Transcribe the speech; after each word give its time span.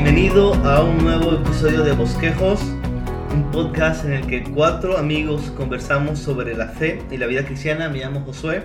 Bienvenido 0.00 0.54
a 0.64 0.84
un 0.84 0.98
nuevo 0.98 1.34
episodio 1.34 1.82
de 1.82 1.90
Bosquejos, 1.90 2.62
un 3.32 3.50
podcast 3.50 4.04
en 4.04 4.12
el 4.12 4.28
que 4.28 4.44
cuatro 4.44 4.96
amigos 4.96 5.50
conversamos 5.56 6.20
sobre 6.20 6.56
la 6.56 6.68
fe 6.68 7.02
y 7.10 7.16
la 7.16 7.26
vida 7.26 7.44
cristiana. 7.44 7.88
Me 7.88 7.98
llamo 7.98 8.20
Josué 8.20 8.62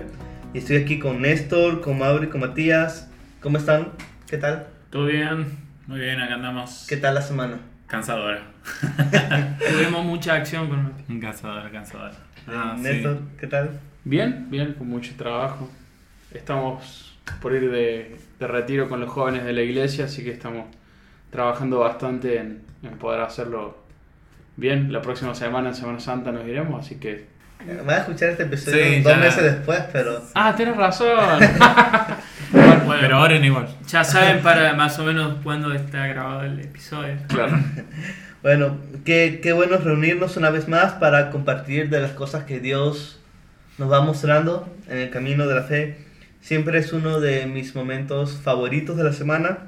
y 0.52 0.58
estoy 0.58 0.76
aquí 0.76 1.00
con 1.00 1.22
Néstor, 1.22 1.80
con 1.80 1.98
Mauri, 1.98 2.28
con 2.28 2.40
Matías. 2.40 3.10
¿Cómo 3.40 3.58
están? 3.58 3.88
¿Qué 4.28 4.38
tal? 4.38 4.68
Todo 4.90 5.06
bien, 5.06 5.58
muy 5.88 5.98
bien, 5.98 6.20
acá 6.20 6.34
andamos. 6.34 6.86
¿Qué 6.88 6.98
tal 6.98 7.16
la 7.16 7.22
semana? 7.22 7.58
Cansadora. 7.88 8.44
Tuvimos 9.72 10.04
mucha 10.04 10.34
acción 10.34 10.68
con 10.68 11.18
Cansadora, 11.18 11.68
cansadora. 11.68 12.14
Ah, 12.46 12.76
Néstor, 12.78 13.18
¿qué 13.40 13.48
tal? 13.48 13.80
Bien, 14.04 14.46
bien, 14.50 14.74
con 14.74 14.88
mucho 14.88 15.12
trabajo. 15.16 15.68
Estamos 16.32 17.18
por 17.42 17.54
ir 17.54 17.72
de, 17.72 18.18
de 18.38 18.46
retiro 18.46 18.88
con 18.88 19.00
los 19.00 19.10
jóvenes 19.10 19.44
de 19.44 19.52
la 19.52 19.62
iglesia, 19.62 20.04
así 20.04 20.22
que 20.22 20.30
estamos 20.30 20.66
trabajando 21.34 21.80
bastante 21.80 22.38
en, 22.38 22.62
en 22.84 22.96
poder 22.96 23.20
hacerlo 23.20 23.76
bien. 24.56 24.92
La 24.92 25.02
próxima 25.02 25.34
semana, 25.34 25.70
en 25.70 25.74
Semana 25.74 25.98
Santa, 25.98 26.30
nos 26.30 26.46
iremos, 26.46 26.86
así 26.86 26.94
que... 26.94 27.26
Van 27.84 27.90
a 27.90 27.96
escuchar 27.98 28.28
este 28.30 28.44
episodio 28.44 28.84
Sí, 28.84 29.00
dos 29.00 29.12
ya. 29.12 29.18
meses 29.18 29.42
después, 29.42 29.80
pero... 29.92 30.22
Ah, 30.34 30.54
tienes 30.56 30.76
razón. 30.76 31.40
Bueno, 32.52 33.00
pero 33.00 33.16
ahora 33.16 33.34
en 33.34 33.44
igual. 33.46 33.66
Ya 33.88 34.04
saben 34.04 34.40
para 34.42 34.74
más 34.74 34.96
o 35.00 35.04
menos 35.04 35.38
cuándo 35.42 35.72
está 35.72 36.06
grabado 36.06 36.42
el 36.44 36.60
episodio. 36.60 37.16
claro. 37.28 37.58
Bueno, 38.42 38.76
qué, 39.06 39.40
qué 39.42 39.52
bueno 39.54 39.78
reunirnos 39.78 40.36
una 40.36 40.50
vez 40.50 40.68
más 40.68 40.92
para 40.92 41.30
compartir 41.30 41.88
de 41.88 42.00
las 42.00 42.10
cosas 42.12 42.44
que 42.44 42.60
Dios 42.60 43.18
nos 43.78 43.90
va 43.90 44.02
mostrando 44.02 44.68
en 44.88 44.98
el 44.98 45.08
camino 45.10 45.46
de 45.46 45.54
la 45.54 45.62
fe. 45.62 45.96
Siempre 46.42 46.78
es 46.78 46.92
uno 46.92 47.20
de 47.20 47.46
mis 47.46 47.74
momentos 47.74 48.38
favoritos 48.44 48.98
de 48.98 49.04
la 49.04 49.12
semana. 49.14 49.60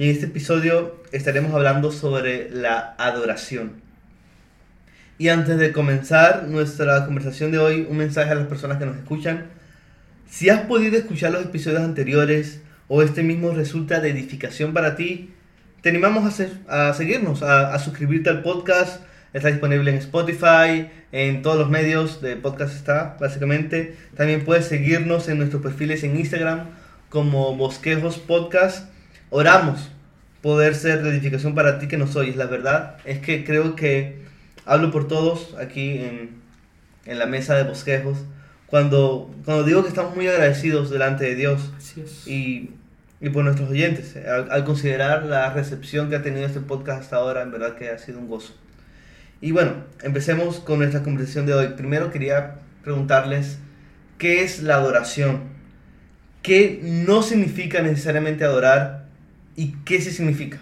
En 0.00 0.08
este 0.08 0.24
episodio 0.24 0.96
estaremos 1.12 1.52
hablando 1.52 1.92
sobre 1.92 2.48
la 2.48 2.94
adoración. 2.96 3.82
Y 5.18 5.28
antes 5.28 5.58
de 5.58 5.72
comenzar 5.72 6.44
nuestra 6.48 7.04
conversación 7.04 7.52
de 7.52 7.58
hoy, 7.58 7.86
un 7.86 7.98
mensaje 7.98 8.30
a 8.30 8.34
las 8.34 8.46
personas 8.46 8.78
que 8.78 8.86
nos 8.86 8.96
escuchan. 8.96 9.48
Si 10.26 10.48
has 10.48 10.62
podido 10.62 10.96
escuchar 10.96 11.32
los 11.32 11.44
episodios 11.44 11.82
anteriores 11.82 12.62
o 12.88 13.02
este 13.02 13.22
mismo 13.22 13.50
resulta 13.50 14.00
de 14.00 14.08
edificación 14.08 14.72
para 14.72 14.96
ti, 14.96 15.34
te 15.82 15.90
animamos 15.90 16.40
a 16.66 16.94
seguirnos, 16.94 17.42
a, 17.42 17.74
a 17.74 17.78
suscribirte 17.78 18.30
al 18.30 18.40
podcast. 18.40 19.02
Está 19.34 19.48
disponible 19.48 19.90
en 19.90 19.98
Spotify, 19.98 20.88
en 21.12 21.42
todos 21.42 21.58
los 21.58 21.68
medios 21.68 22.22
de 22.22 22.36
podcast 22.36 22.74
está, 22.74 23.18
básicamente. 23.20 23.96
También 24.16 24.46
puedes 24.46 24.64
seguirnos 24.64 25.28
en 25.28 25.36
nuestros 25.36 25.60
perfiles 25.60 26.04
en 26.04 26.18
Instagram 26.18 26.70
como 27.10 27.54
Bosquejos 27.54 28.16
Podcast. 28.16 28.89
Oramos 29.30 29.88
poder 30.42 30.74
ser 30.74 31.02
de 31.02 31.10
edificación 31.10 31.54
para 31.54 31.78
ti 31.78 31.88
que 31.88 31.96
nos 31.96 32.16
oyes. 32.16 32.36
La 32.36 32.46
verdad 32.46 32.96
es 33.04 33.18
que 33.20 33.44
creo 33.44 33.76
que 33.76 34.22
hablo 34.66 34.90
por 34.90 35.08
todos 35.08 35.54
aquí 35.58 35.98
en, 35.98 36.30
en 37.06 37.18
la 37.18 37.26
mesa 37.26 37.54
de 37.54 37.64
Bosquejos. 37.64 38.18
Cuando, 38.66 39.34
cuando 39.44 39.64
digo 39.64 39.82
que 39.82 39.88
estamos 39.88 40.14
muy 40.14 40.28
agradecidos 40.28 40.90
delante 40.90 41.24
de 41.24 41.34
Dios 41.34 41.72
y, 42.26 42.70
y 43.20 43.28
por 43.30 43.44
nuestros 43.44 43.70
oyentes. 43.70 44.16
Al, 44.16 44.50
al 44.50 44.64
considerar 44.64 45.24
la 45.24 45.52
recepción 45.52 46.08
que 46.08 46.16
ha 46.16 46.22
tenido 46.22 46.46
este 46.46 46.60
podcast 46.60 47.02
hasta 47.02 47.16
ahora, 47.16 47.42
en 47.42 47.50
verdad 47.50 47.76
que 47.76 47.90
ha 47.90 47.98
sido 47.98 48.18
un 48.18 48.28
gozo. 48.28 48.54
Y 49.40 49.52
bueno, 49.52 49.72
empecemos 50.02 50.60
con 50.60 50.78
nuestra 50.78 51.02
conversación 51.02 51.46
de 51.46 51.54
hoy. 51.54 51.68
Primero 51.76 52.10
quería 52.10 52.56
preguntarles, 52.82 53.58
¿qué 54.18 54.42
es 54.42 54.62
la 54.62 54.76
adoración? 54.76 55.40
¿Qué 56.42 56.80
no 56.82 57.22
significa 57.22 57.82
necesariamente 57.82 58.44
adorar? 58.44 58.99
¿Y 59.56 59.72
qué 59.84 60.00
sí 60.00 60.10
significa? 60.10 60.60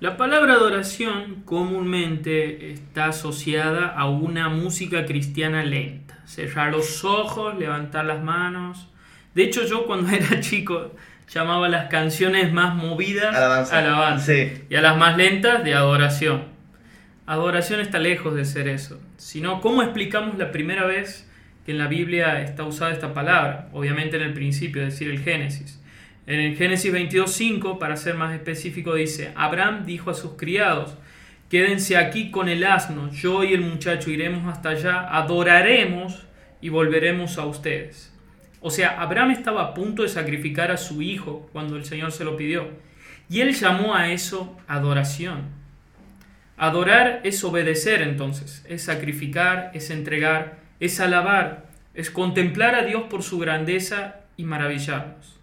La 0.00 0.16
palabra 0.16 0.54
adoración 0.54 1.42
comúnmente 1.44 2.72
está 2.72 3.06
asociada 3.06 3.86
a 3.86 4.08
una 4.08 4.48
música 4.48 5.06
cristiana 5.06 5.62
lenta. 5.64 6.18
Cerrar 6.26 6.72
los 6.72 7.04
ojos, 7.04 7.56
levantar 7.58 8.04
las 8.06 8.22
manos. 8.22 8.88
De 9.34 9.44
hecho, 9.44 9.64
yo 9.64 9.86
cuando 9.86 10.10
era 10.16 10.40
chico 10.40 10.92
llamaba 11.32 11.68
las 11.68 11.88
canciones 11.88 12.52
más 12.52 12.74
movidas 12.74 13.34
Alabanza. 13.34 13.78
alabanza 13.78 14.26
Sí. 14.32 14.52
y 14.68 14.74
a 14.74 14.82
las 14.82 14.96
más 14.96 15.16
lentas 15.16 15.62
de 15.64 15.74
adoración. 15.74 16.44
Adoración 17.26 17.80
está 17.80 17.98
lejos 18.00 18.34
de 18.34 18.44
ser 18.44 18.66
eso. 18.68 19.00
Sino, 19.16 19.60
¿cómo 19.60 19.82
explicamos 19.82 20.36
la 20.36 20.50
primera 20.50 20.84
vez 20.84 21.30
que 21.64 21.72
en 21.72 21.78
la 21.78 21.86
Biblia 21.86 22.42
está 22.42 22.64
usada 22.64 22.90
esta 22.92 23.14
palabra? 23.14 23.68
Obviamente 23.72 24.16
en 24.16 24.22
el 24.22 24.34
principio, 24.34 24.82
es 24.82 24.94
decir, 24.94 25.08
el 25.10 25.20
Génesis. 25.20 25.80
En 26.24 26.38
el 26.38 26.56
Génesis 26.56 26.92
22.5, 26.92 27.78
para 27.78 27.96
ser 27.96 28.14
más 28.14 28.32
específico, 28.32 28.94
dice, 28.94 29.32
Abraham 29.34 29.84
dijo 29.84 30.10
a 30.10 30.14
sus 30.14 30.32
criados, 30.32 30.96
quédense 31.50 31.96
aquí 31.96 32.30
con 32.30 32.48
el 32.48 32.64
asno, 32.64 33.10
yo 33.10 33.42
y 33.42 33.52
el 33.52 33.62
muchacho 33.62 34.10
iremos 34.10 34.46
hasta 34.46 34.70
allá, 34.70 35.16
adoraremos 35.16 36.24
y 36.60 36.68
volveremos 36.68 37.38
a 37.38 37.46
ustedes. 37.46 38.12
O 38.60 38.70
sea, 38.70 39.02
Abraham 39.02 39.32
estaba 39.32 39.62
a 39.62 39.74
punto 39.74 40.04
de 40.04 40.08
sacrificar 40.08 40.70
a 40.70 40.76
su 40.76 41.02
hijo 41.02 41.48
cuando 41.52 41.76
el 41.76 41.84
Señor 41.84 42.12
se 42.12 42.24
lo 42.24 42.36
pidió. 42.36 42.68
Y 43.28 43.40
él 43.40 43.54
llamó 43.54 43.96
a 43.96 44.12
eso 44.12 44.56
adoración. 44.68 45.48
Adorar 46.56 47.20
es 47.24 47.42
obedecer 47.42 48.02
entonces, 48.02 48.64
es 48.68 48.84
sacrificar, 48.84 49.72
es 49.74 49.90
entregar, 49.90 50.60
es 50.78 51.00
alabar, 51.00 51.66
es 51.94 52.12
contemplar 52.12 52.76
a 52.76 52.84
Dios 52.84 53.02
por 53.10 53.24
su 53.24 53.40
grandeza 53.40 54.20
y 54.36 54.44
maravillarnos. 54.44 55.41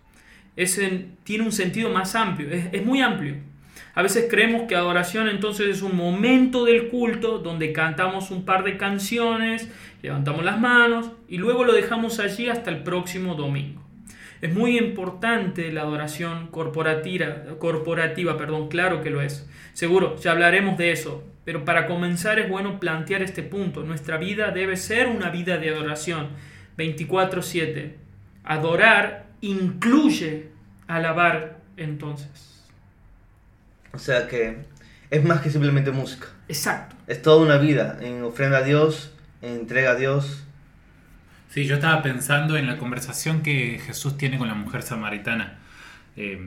Tiene 1.23 1.43
un 1.43 1.51
sentido 1.51 1.89
más 1.89 2.15
amplio, 2.15 2.49
es, 2.51 2.65
es 2.71 2.85
muy 2.85 3.01
amplio. 3.01 3.35
A 3.95 4.01
veces 4.01 4.27
creemos 4.29 4.63
que 4.63 4.75
adoración 4.75 5.27
entonces 5.27 5.67
es 5.67 5.81
un 5.81 5.95
momento 5.95 6.65
del 6.65 6.89
culto 6.89 7.39
donde 7.39 7.73
cantamos 7.73 8.31
un 8.31 8.45
par 8.45 8.63
de 8.63 8.77
canciones, 8.77 9.69
levantamos 10.01 10.45
las 10.45 10.59
manos 10.59 11.11
y 11.27 11.37
luego 11.37 11.63
lo 11.63 11.73
dejamos 11.73 12.19
allí 12.19 12.49
hasta 12.49 12.69
el 12.69 12.83
próximo 12.83 13.35
domingo. 13.35 13.81
Es 14.41 14.53
muy 14.53 14.77
importante 14.77 15.71
la 15.73 15.81
adoración 15.81 16.47
corporativa, 16.47 17.43
corporativa, 17.57 18.37
perdón, 18.37 18.69
claro 18.69 19.01
que 19.01 19.09
lo 19.09 19.21
es. 19.21 19.49
Seguro, 19.73 20.15
ya 20.17 20.31
hablaremos 20.31 20.77
de 20.77 20.91
eso, 20.93 21.23
pero 21.43 21.65
para 21.65 21.87
comenzar 21.87 22.39
es 22.39 22.49
bueno 22.49 22.79
plantear 22.79 23.21
este 23.21 23.43
punto. 23.43 23.83
Nuestra 23.83 24.17
vida 24.17 24.51
debe 24.51 24.77
ser 24.77 25.07
una 25.07 25.29
vida 25.29 25.57
de 25.57 25.69
adoración 25.69 26.29
24/7. 26.77 27.95
Adorar 28.45 29.28
incluye 29.41 30.50
alabar 30.88 31.59
entonces. 31.77 32.63
O 33.94 34.00
sea 34.00 34.27
que 34.27 34.57
es 35.09 35.23
más 35.23 35.41
que 35.41 35.50
simplemente 35.50 35.91
música. 35.91 36.27
Exacto. 36.47 36.95
Es 37.07 37.22
toda 37.22 37.44
una 37.44 37.57
vida 37.57 37.97
en 38.01 38.23
ofrenda 38.23 38.59
a 38.59 38.63
Dios, 38.63 39.13
en 39.41 39.53
entrega 39.53 39.91
a 39.91 39.95
Dios. 39.95 40.44
Sí, 41.50 41.66
yo 41.66 41.75
estaba 41.75 42.03
pensando 42.03 42.57
en 42.57 42.67
la 42.67 42.77
conversación 42.77 43.41
que 43.41 43.79
Jesús 43.83 44.17
tiene 44.17 44.38
con 44.38 44.47
la 44.47 44.53
mujer 44.53 44.83
samaritana. 44.83 45.57
Eh, 46.16 46.39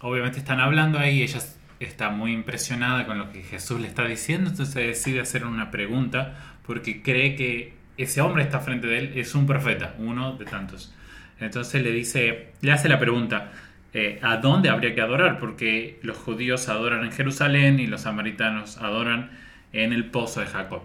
obviamente 0.00 0.38
están 0.38 0.60
hablando 0.60 0.98
ahí, 0.98 1.22
ella 1.22 1.40
está 1.78 2.10
muy 2.10 2.32
impresionada 2.32 3.06
con 3.06 3.18
lo 3.18 3.30
que 3.32 3.42
Jesús 3.42 3.80
le 3.80 3.86
está 3.86 4.04
diciendo, 4.04 4.50
entonces 4.50 4.74
decide 4.74 5.20
hacer 5.20 5.44
una 5.44 5.70
pregunta 5.70 6.34
porque 6.66 7.02
cree 7.02 7.36
que 7.36 7.74
ese 7.96 8.20
hombre 8.20 8.42
está 8.42 8.60
frente 8.60 8.86
de 8.86 8.98
él, 8.98 9.12
es 9.16 9.34
un 9.34 9.46
profeta, 9.46 9.94
uno 9.98 10.36
de 10.36 10.44
tantos. 10.46 10.92
Entonces 11.40 11.82
le 11.82 11.90
dice, 11.90 12.52
le 12.60 12.72
hace 12.72 12.88
la 12.88 12.98
pregunta, 12.98 13.52
eh, 13.92 14.20
¿a 14.22 14.36
dónde 14.36 14.68
habría 14.68 14.94
que 14.94 15.00
adorar? 15.00 15.38
Porque 15.38 15.98
los 16.02 16.16
judíos 16.16 16.68
adoran 16.68 17.04
en 17.04 17.12
Jerusalén 17.12 17.80
y 17.80 17.86
los 17.86 18.02
samaritanos 18.02 18.78
adoran 18.78 19.30
en 19.72 19.92
el 19.92 20.04
pozo 20.04 20.40
de 20.40 20.46
Jacob. 20.46 20.82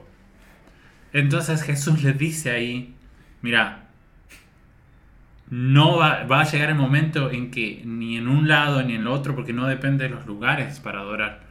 Entonces 1.14 1.62
Jesús 1.62 2.04
le 2.04 2.14
dice 2.14 2.52
ahí, 2.52 2.94
mira, 3.42 3.86
no 5.50 5.98
va, 5.98 6.24
va 6.24 6.42
a 6.42 6.52
llegar 6.52 6.70
el 6.70 6.76
momento 6.76 7.30
en 7.32 7.52
que 7.52 7.82
ni 7.86 8.18
en 8.18 8.28
un 8.28 8.48
lado 8.48 8.82
ni 8.82 8.96
en 8.96 9.02
el 9.02 9.08
otro, 9.08 9.36
porque 9.36 9.54
no 9.54 9.68
depende 9.68 10.06
de 10.06 10.10
los 10.10 10.26
lugares 10.26 10.80
para 10.80 11.02
adorar, 11.02 11.44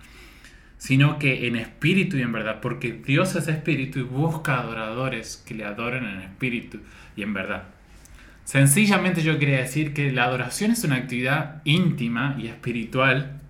sino 0.77 1.19
que 1.19 1.47
en 1.47 1.57
espíritu 1.57 2.17
y 2.17 2.23
en 2.23 2.33
verdad, 2.33 2.61
porque 2.61 2.93
Dios 2.93 3.37
es 3.37 3.49
espíritu 3.49 4.01
y 4.01 4.03
busca 4.03 4.61
adoradores 4.61 5.43
que 5.47 5.55
le 5.55 5.65
adoren 5.65 6.05
en 6.05 6.21
espíritu 6.23 6.81
y 7.17 7.23
en 7.23 7.33
verdad. 7.33 7.74
Sencillamente 8.45 9.23
yo 9.23 9.39
quería 9.39 9.59
decir 9.59 9.95
que 9.95 10.13
la 10.13 10.25
adoración 10.25 10.71
es 10.71 10.85
una 10.85 10.97
actividad 10.97 11.63
íntima 11.65 12.37
y 12.39 12.47
espiritual 12.47 13.41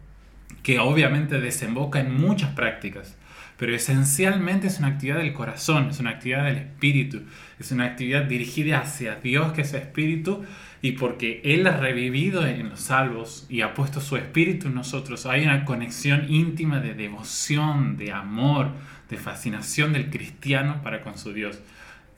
que 0.63 0.79
obviamente 0.79 1.41
desemboca 1.41 2.01
en 2.01 2.15
muchas 2.15 2.51
prácticas, 2.55 3.17
pero 3.59 3.75
esencialmente 3.75 4.69
es 4.69 4.79
una 4.79 4.89
actividad 4.89 5.19
del 5.19 5.33
corazón, 5.33 5.91
es 5.91 5.99
una 5.99 6.11
actividad 6.11 6.45
del 6.45 6.59
espíritu, 6.59 7.23
es 7.59 7.73
una 7.73 7.87
actividad 7.87 8.25
dirigida 8.25 8.79
hacia 8.81 9.17
Dios 9.17 9.53
que 9.53 9.63
es 9.63 9.75
espíritu 9.75 10.45
y 10.81 10.93
porque 10.93 11.41
Él 11.45 11.67
ha 11.67 11.77
revivido 11.77 12.47
en 12.47 12.69
los 12.71 12.81
salvos 12.81 13.47
y 13.49 13.63
ha 13.63 13.75
puesto 13.75 14.01
su 14.01 14.17
espíritu 14.17 14.69
en 14.69 14.75
nosotros, 14.75 15.27
hay 15.27 15.43
una 15.43 15.65
conexión 15.65 16.33
íntima 16.33 16.79
de 16.79 16.95
devoción, 16.95 17.97
de 17.97 18.13
amor, 18.13 18.71
de 19.11 19.17
fascinación 19.17 19.93
del 19.93 20.09
cristiano 20.09 20.83
para 20.83 21.01
con 21.01 21.19
su 21.19 21.33
Dios. 21.33 21.61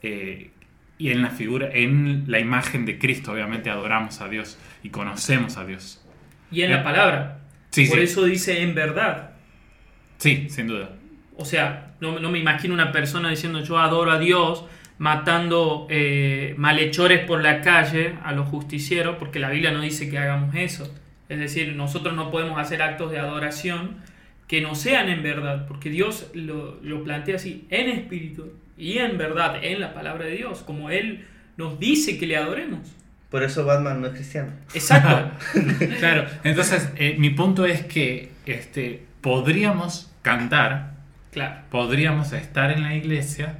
Eh, 0.03 0.51
y 0.97 1.11
en 1.11 1.21
la 1.21 1.29
figura, 1.29 1.69
en 1.71 2.25
la 2.27 2.39
imagen 2.39 2.85
de 2.85 2.97
Cristo, 2.97 3.31
obviamente 3.31 3.69
adoramos 3.69 4.21
a 4.21 4.27
Dios 4.27 4.57
y 4.83 4.89
conocemos 4.89 5.57
a 5.57 5.65
Dios. 5.65 6.03
Y 6.51 6.61
en 6.63 6.71
la 6.71 6.83
palabra. 6.83 7.39
Sí, 7.71 7.85
Por 7.85 7.97
sí. 7.97 8.03
eso 8.05 8.23
dice 8.23 8.61
en 8.61 8.73
verdad. 8.73 9.31
Sí, 10.17 10.47
sin 10.49 10.67
duda. 10.67 10.91
O 11.35 11.45
sea, 11.45 11.93
no, 11.99 12.19
no 12.19 12.31
me 12.31 12.39
imagino 12.39 12.73
una 12.73 12.91
persona 12.91 13.29
diciendo 13.29 13.63
yo 13.63 13.77
adoro 13.77 14.11
a 14.11 14.19
Dios 14.19 14.65
matando 14.97 15.85
eh, 15.89 16.55
malhechores 16.57 17.23
por 17.25 17.43
la 17.43 17.61
calle 17.61 18.15
a 18.23 18.31
los 18.31 18.49
justicieros, 18.49 19.17
porque 19.17 19.37
la 19.39 19.49
Biblia 19.49 19.71
no 19.71 19.81
dice 19.81 20.09
que 20.09 20.17
hagamos 20.17 20.55
eso. 20.55 20.91
Es 21.29 21.37
decir, 21.37 21.75
nosotros 21.75 22.15
no 22.15 22.31
podemos 22.31 22.59
hacer 22.59 22.81
actos 22.81 23.11
de 23.11 23.19
adoración 23.19 23.97
que 24.47 24.61
no 24.61 24.73
sean 24.73 25.09
en 25.09 25.21
verdad, 25.21 25.67
porque 25.67 25.89
Dios 25.89 26.31
lo, 26.33 26.79
lo 26.81 27.03
plantea 27.03 27.35
así, 27.35 27.67
en 27.69 27.89
espíritu 27.89 28.53
y 28.77 28.99
en 28.99 29.17
verdad, 29.17 29.63
en 29.63 29.81
la 29.81 29.93
palabra 29.93 30.25
de 30.25 30.31
Dios, 30.31 30.61
como 30.61 30.89
Él 30.89 31.27
nos 31.57 31.79
dice 31.79 32.17
que 32.17 32.27
le 32.27 32.37
adoremos. 32.37 32.79
Por 33.29 33.43
eso 33.43 33.65
Batman 33.65 33.99
no 33.99 34.07
es 34.07 34.13
cristiano. 34.13 34.51
Exacto. 34.73 35.31
Claro, 35.99 36.27
entonces 36.43 36.89
eh, 36.95 37.15
mi 37.17 37.31
punto 37.31 37.65
es 37.65 37.83
que 37.85 38.31
este, 38.45 39.05
podríamos 39.21 40.11
cantar, 40.21 40.93
claro. 41.31 41.61
podríamos 41.69 42.31
estar 42.33 42.71
en 42.71 42.83
la 42.83 42.95
iglesia, 42.95 43.59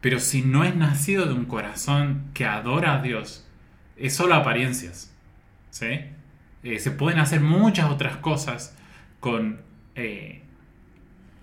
pero 0.00 0.18
si 0.18 0.42
no 0.42 0.64
es 0.64 0.74
nacido 0.74 1.26
de 1.26 1.32
un 1.32 1.44
corazón 1.44 2.24
que 2.34 2.44
adora 2.44 2.96
a 2.96 3.02
Dios, 3.02 3.46
es 3.96 4.14
solo 4.14 4.34
apariencias. 4.34 5.14
¿sí? 5.70 6.00
Eh, 6.62 6.78
se 6.78 6.90
pueden 6.90 7.18
hacer 7.18 7.40
muchas 7.40 7.90
otras 7.90 8.16
cosas 8.16 8.76
con, 9.20 9.60
eh, 9.94 10.42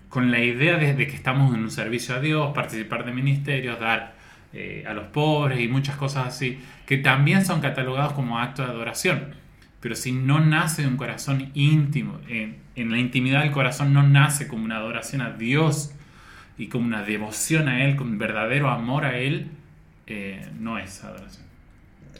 con 0.08 0.30
la 0.30 0.40
idea 0.40 0.76
de, 0.78 0.94
de 0.94 1.06
que 1.06 1.14
estamos 1.16 1.54
en 1.54 1.62
un 1.62 1.70
servicio 1.70 2.14
a 2.14 2.20
Dios, 2.20 2.52
participar 2.54 3.04
de 3.04 3.12
ministerios, 3.12 3.78
dar 3.78 4.14
eh, 4.52 4.84
a 4.88 4.94
los 4.94 5.08
pobres 5.08 5.60
y 5.60 5.68
muchas 5.68 5.96
cosas 5.96 6.26
así, 6.28 6.58
que 6.86 6.96
también 6.98 7.44
son 7.44 7.60
catalogados 7.60 8.12
como 8.14 8.38
actos 8.38 8.66
de 8.66 8.72
adoración. 8.72 9.34
Pero 9.80 9.94
si 9.94 10.12
no 10.12 10.40
nace 10.40 10.82
de 10.82 10.88
un 10.88 10.96
corazón 10.96 11.50
íntimo, 11.54 12.18
en, 12.28 12.56
en 12.74 12.90
la 12.90 12.98
intimidad 12.98 13.42
del 13.42 13.52
corazón 13.52 13.92
no 13.92 14.02
nace 14.02 14.48
como 14.48 14.64
una 14.64 14.78
adoración 14.78 15.20
a 15.22 15.30
Dios 15.32 15.92
y 16.56 16.66
como 16.68 16.86
una 16.86 17.02
devoción 17.02 17.68
a 17.68 17.84
Él, 17.84 17.94
con 17.96 18.18
verdadero 18.18 18.70
amor 18.70 19.04
a 19.04 19.18
Él, 19.18 19.48
eh, 20.06 20.48
no 20.58 20.78
es 20.78 21.04
adoración. 21.04 21.44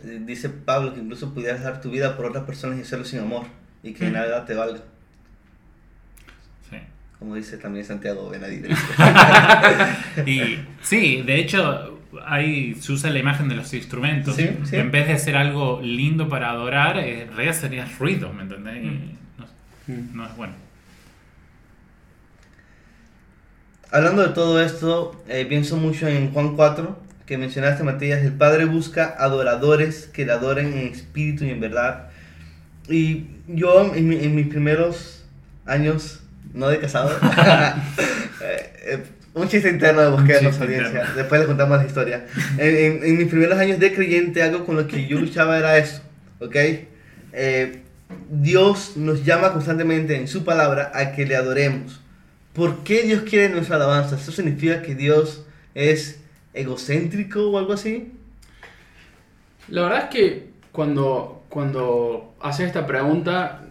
Eh, 0.04 0.20
Dice 0.24 0.50
Pablo 0.50 0.94
que 0.94 1.00
incluso 1.00 1.34
pudieras 1.34 1.62
dar 1.64 1.80
tu 1.80 1.90
vida 1.90 2.16
por 2.16 2.26
otras 2.26 2.44
personas 2.44 2.78
y 2.78 2.82
hacerlo 2.82 3.04
sin 3.04 3.20
amor 3.20 3.46
y 3.82 3.92
que 3.94 4.08
Mm. 4.08 4.12
nada 4.12 4.44
te 4.44 4.54
valga. 4.54 4.80
Como 7.18 7.34
dice 7.34 7.56
también 7.58 7.84
Santiago 7.84 8.30
Benadín. 8.30 8.66
Y 10.26 10.58
sí, 10.82 11.22
de 11.22 11.36
hecho, 11.40 11.98
ahí 12.26 12.74
se 12.76 12.92
usa 12.92 13.10
la 13.10 13.18
imagen 13.18 13.48
de 13.48 13.56
los 13.56 13.72
instrumentos. 13.74 14.36
Sí, 14.36 14.48
sí. 14.64 14.76
En 14.76 14.90
vez 14.90 15.08
de 15.08 15.18
ser 15.18 15.36
algo 15.36 15.80
lindo 15.82 16.28
para 16.28 16.50
adorar, 16.50 16.96
eh, 16.98 17.22
en 17.22 17.28
realidad 17.34 17.54
sería 17.54 17.86
ruido, 17.98 18.32
¿me 18.32 18.42
entendés? 18.42 18.84
Y 18.84 18.86
Mm. 18.86 19.16
no, 19.38 19.46
Mm. 19.94 20.16
no 20.16 20.26
es 20.26 20.36
bueno. 20.36 20.54
Hablando 23.90 24.22
de 24.22 24.34
todo 24.34 24.62
esto, 24.62 25.22
eh, 25.28 25.46
pienso 25.48 25.76
mucho 25.76 26.06
en 26.08 26.30
Juan 26.32 26.54
4, 26.56 26.98
que 27.26 27.38
mencionaste, 27.38 27.82
Matías. 27.84 28.22
El 28.22 28.32
Padre 28.34 28.66
busca 28.66 29.14
adoradores 29.18 30.06
que 30.06 30.26
le 30.26 30.32
adoren 30.32 30.72
en 30.74 30.88
espíritu 30.88 31.44
y 31.44 31.50
en 31.50 31.60
verdad. 31.60 32.10
Y 32.88 33.26
yo, 33.48 33.92
en, 33.94 34.08
mi- 34.08 34.16
en 34.16 34.34
mis 34.34 34.46
primeros 34.48 35.24
años, 35.64 36.22
no 36.54 36.68
de 36.68 36.78
casado, 36.80 37.10
eh, 38.42 38.72
eh, 38.86 39.02
un 39.34 39.48
chiste 39.48 39.68
interno 39.70 40.00
de 40.02 40.10
búsqueda 40.10 40.40
de 40.40 40.46
chiste 40.46 40.64
audiencia. 40.64 40.88
interno. 40.90 41.14
Después 41.14 41.40
le 41.40 41.46
contamos 41.46 41.78
la 41.78 41.86
historia. 41.86 42.26
En, 42.58 42.76
en- 42.76 43.04
en 43.04 43.18
mis 43.18 43.28
primeros 43.28 43.58
años 43.58 43.78
de 43.78 43.92
creyente, 43.94 44.42
algo 44.42 44.64
con 44.64 44.76
lo 44.76 44.86
que 44.86 45.06
yo 45.06 45.18
luchaba 45.20 45.58
era 45.58 45.76
eso, 45.78 46.02
¿ok? 46.40 46.56
Eh, 47.32 47.82
Dios 48.30 48.96
nos 48.96 49.24
llama 49.24 49.52
constantemente 49.52 50.16
en 50.16 50.28
su 50.28 50.44
palabra 50.44 50.90
a 50.94 51.12
que 51.12 51.26
le 51.26 51.36
adoremos. 51.36 52.00
¿Por 52.54 52.82
qué 52.82 53.02
Dios 53.02 53.22
quiere 53.28 53.50
nuestra 53.50 53.76
alabanza? 53.76 54.16
¿Eso 54.16 54.32
significa 54.32 54.82
que 54.82 54.94
Dios 54.94 55.44
es 55.74 56.20
egocéntrico 56.54 57.50
o 57.50 57.58
algo 57.58 57.74
así? 57.74 58.12
La 59.68 59.82
verdad 59.82 60.04
es 60.04 60.10
que 60.10 60.48
cuando, 60.72 61.44
cuando 61.50 62.34
haces 62.40 62.66
esta 62.66 62.86
pregunta, 62.86 63.62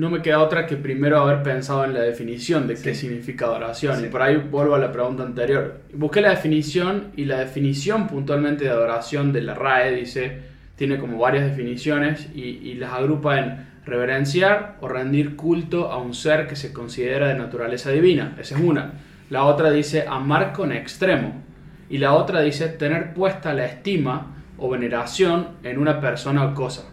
no 0.00 0.08
me 0.08 0.22
queda 0.22 0.40
otra 0.40 0.66
que 0.66 0.76
primero 0.76 1.20
haber 1.20 1.42
pensado 1.42 1.84
en 1.84 1.92
la 1.92 2.00
definición 2.00 2.66
de 2.66 2.74
qué 2.74 2.94
significa 2.94 3.44
adoración. 3.44 3.98
Sí. 3.98 4.06
Y 4.06 4.08
por 4.08 4.22
ahí 4.22 4.36
vuelvo 4.36 4.74
a 4.74 4.78
la 4.78 4.90
pregunta 4.90 5.24
anterior. 5.24 5.82
Busqué 5.92 6.22
la 6.22 6.30
definición 6.30 7.08
y 7.16 7.26
la 7.26 7.40
definición 7.40 8.06
puntualmente 8.06 8.64
de 8.64 8.70
adoración 8.70 9.30
de 9.30 9.42
la 9.42 9.54
RAE 9.54 9.94
dice, 9.94 10.38
tiene 10.76 10.98
como 10.98 11.18
varias 11.18 11.44
definiciones 11.44 12.30
y, 12.34 12.40
y 12.40 12.74
las 12.76 12.94
agrupa 12.94 13.38
en 13.38 13.66
reverenciar 13.84 14.78
o 14.80 14.88
rendir 14.88 15.36
culto 15.36 15.92
a 15.92 15.98
un 15.98 16.14
ser 16.14 16.46
que 16.46 16.56
se 16.56 16.72
considera 16.72 17.28
de 17.28 17.34
naturaleza 17.34 17.90
divina. 17.90 18.34
Esa 18.40 18.56
es 18.56 18.62
una. 18.62 18.92
La 19.28 19.44
otra 19.44 19.70
dice 19.70 20.06
amar 20.08 20.54
con 20.54 20.72
extremo. 20.72 21.42
Y 21.90 21.98
la 21.98 22.14
otra 22.14 22.40
dice 22.40 22.68
tener 22.68 23.12
puesta 23.12 23.52
la 23.52 23.66
estima 23.66 24.34
o 24.56 24.70
veneración 24.70 25.48
en 25.62 25.76
una 25.76 26.00
persona 26.00 26.46
o 26.46 26.54
cosa. 26.54 26.84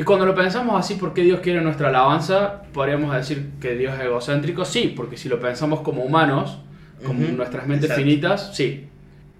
Y 0.00 0.02
cuando 0.02 0.24
lo 0.24 0.34
pensamos 0.34 0.80
así, 0.80 0.94
¿por 0.94 1.12
qué 1.12 1.20
Dios 1.20 1.40
quiere 1.40 1.60
nuestra 1.60 1.88
alabanza? 1.88 2.62
Podríamos 2.72 3.14
decir 3.14 3.50
que 3.60 3.74
Dios 3.74 3.92
es 3.98 4.06
egocéntrico, 4.06 4.64
sí, 4.64 4.94
porque 4.96 5.18
si 5.18 5.28
lo 5.28 5.38
pensamos 5.38 5.80
como 5.80 6.02
humanos, 6.02 6.58
como 7.04 7.20
nuestras 7.20 7.66
mentes 7.66 7.90
exacto. 7.90 8.02
finitas, 8.02 8.56
sí. 8.56 8.88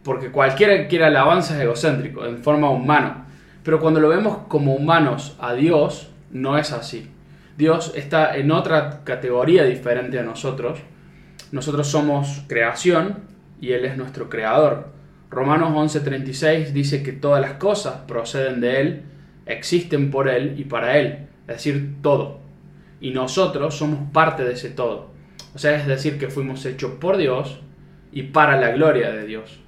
Porque 0.02 0.30
cualquiera 0.30 0.76
que 0.76 0.86
quiera 0.86 1.06
alabanza 1.06 1.54
es 1.56 1.62
egocéntrico, 1.62 2.26
en 2.26 2.42
forma 2.42 2.68
humana. 2.68 3.24
Pero 3.62 3.80
cuando 3.80 4.00
lo 4.00 4.10
vemos 4.10 4.36
como 4.48 4.74
humanos 4.74 5.34
a 5.40 5.54
Dios, 5.54 6.10
no 6.30 6.58
es 6.58 6.72
así. 6.72 7.08
Dios 7.56 7.94
está 7.96 8.36
en 8.36 8.52
otra 8.52 9.00
categoría 9.02 9.64
diferente 9.64 10.18
a 10.18 10.24
nosotros. 10.24 10.78
Nosotros 11.52 11.88
somos 11.88 12.42
creación 12.48 13.20
y 13.62 13.72
Él 13.72 13.86
es 13.86 13.96
nuestro 13.96 14.28
creador. 14.28 14.88
Romanos 15.30 15.72
11:36 15.72 16.72
dice 16.74 17.02
que 17.02 17.12
todas 17.12 17.40
las 17.40 17.54
cosas 17.54 18.02
proceden 18.06 18.60
de 18.60 18.80
Él, 18.82 19.02
existen 19.52 20.10
por 20.10 20.28
Él 20.28 20.54
y 20.58 20.64
para 20.64 20.98
Él, 20.98 21.26
es 21.46 21.56
decir, 21.56 21.96
todo. 22.02 22.40
Y 23.00 23.10
nosotros 23.10 23.74
somos 23.74 24.10
parte 24.12 24.44
de 24.44 24.52
ese 24.52 24.70
todo. 24.70 25.10
O 25.54 25.58
sea, 25.58 25.76
es 25.76 25.86
decir, 25.86 26.18
que 26.18 26.28
fuimos 26.28 26.64
hechos 26.66 26.92
por 27.00 27.16
Dios 27.16 27.60
y 28.12 28.24
para 28.24 28.60
la 28.60 28.70
gloria 28.70 29.10
de 29.10 29.26
Dios. 29.26 29.60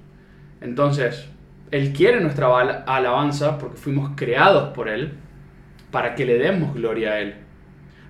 Entonces, 0.61 1.27
Él 1.71 1.93
quiere 1.93 2.21
nuestra 2.21 2.47
alabanza 2.85 3.57
porque 3.57 3.77
fuimos 3.77 4.11
creados 4.15 4.69
por 4.69 4.87
Él 4.87 5.13
para 5.91 6.15
que 6.15 6.25
le 6.25 6.37
demos 6.37 6.73
gloria 6.73 7.11
a 7.11 7.19
Él. 7.19 7.35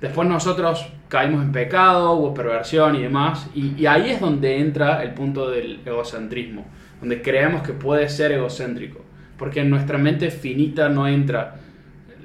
Después 0.01 0.27
nosotros 0.27 0.85
caímos 1.07 1.43
en 1.43 1.51
pecado, 1.51 2.13
hubo 2.13 2.33
perversión 2.33 2.95
y 2.95 3.03
demás, 3.03 3.49
y, 3.55 3.81
y 3.81 3.85
ahí 3.85 4.11
es 4.11 4.19
donde 4.19 4.59
entra 4.59 5.01
el 5.03 5.13
punto 5.13 5.49
del 5.49 5.79
egocentrismo, 5.85 6.65
donde 6.99 7.21
creemos 7.21 7.63
que 7.63 7.73
puede 7.73 8.09
ser 8.09 8.31
egocéntrico, 8.31 9.01
porque 9.37 9.61
en 9.61 9.69
nuestra 9.69 9.97
mente 9.97 10.29
finita 10.29 10.89
no 10.89 11.07
entra 11.07 11.55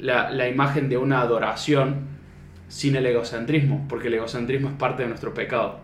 la, 0.01 0.31
la 0.31 0.49
imagen 0.49 0.89
de 0.89 0.97
una 0.97 1.21
adoración 1.21 2.09
sin 2.69 2.97
el 2.97 3.07
egocentrismo, 3.07 3.87
porque 3.89 4.09
el 4.09 4.15
egocentrismo 4.15 4.69
es 4.69 4.75
parte 4.75 5.03
de 5.03 5.09
nuestro 5.09 5.35
pecado. 5.35 5.81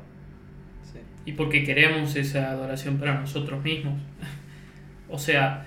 y 1.27 1.33
porque 1.33 1.65
queremos 1.65 2.17
esa 2.17 2.51
adoración 2.51 2.99
para 2.99 3.19
nosotros 3.19 3.63
mismos. 3.65 3.99
O 5.09 5.19
sea, 5.19 5.67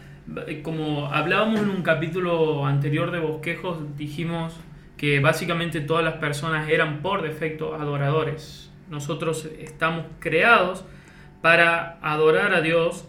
como 0.61 1.07
hablábamos 1.07 1.61
en 1.61 1.69
un 1.69 1.81
capítulo 1.81 2.65
anterior 2.65 3.11
de 3.11 3.19
Bosquejos, 3.19 3.79
dijimos 3.97 4.55
que 4.97 5.19
básicamente 5.19 5.81
todas 5.81 6.03
las 6.03 6.15
personas 6.15 6.69
eran 6.69 7.01
por 7.01 7.21
defecto 7.21 7.75
adoradores. 7.75 8.71
Nosotros 8.89 9.49
estamos 9.59 10.05
creados 10.19 10.85
para 11.41 11.97
adorar 12.01 12.53
a 12.53 12.61
Dios 12.61 13.07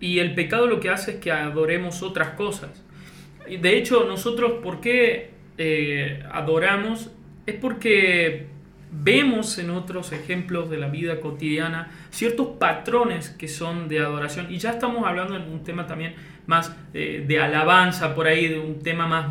y 0.00 0.18
el 0.18 0.34
pecado 0.34 0.66
lo 0.66 0.80
que 0.80 0.90
hace 0.90 1.12
es 1.12 1.16
que 1.18 1.30
adoremos 1.32 2.02
otras 2.02 2.30
cosas. 2.30 2.84
De 3.48 3.76
hecho, 3.76 4.04
nosotros, 4.04 4.60
¿por 4.62 4.80
qué 4.80 5.30
eh, 5.58 6.22
adoramos? 6.32 7.10
Es 7.46 7.54
porque 7.56 8.46
vemos 8.92 9.58
en 9.58 9.70
otros 9.70 10.12
ejemplos 10.12 10.68
de 10.68 10.76
la 10.76 10.88
vida 10.88 11.20
cotidiana 11.20 11.92
ciertos 12.10 12.48
patrones 12.58 13.30
que 13.30 13.48
son 13.48 13.88
de 13.88 14.00
adoración. 14.00 14.52
Y 14.52 14.58
ya 14.58 14.70
estamos 14.70 15.06
hablando 15.06 15.36
en 15.36 15.42
un 15.42 15.62
tema 15.62 15.86
también 15.86 16.14
más 16.46 16.76
eh, 16.94 17.24
de 17.26 17.40
alabanza, 17.40 18.14
por 18.14 18.26
ahí, 18.26 18.48
de 18.48 18.58
un 18.58 18.80
tema 18.80 19.06
más 19.06 19.26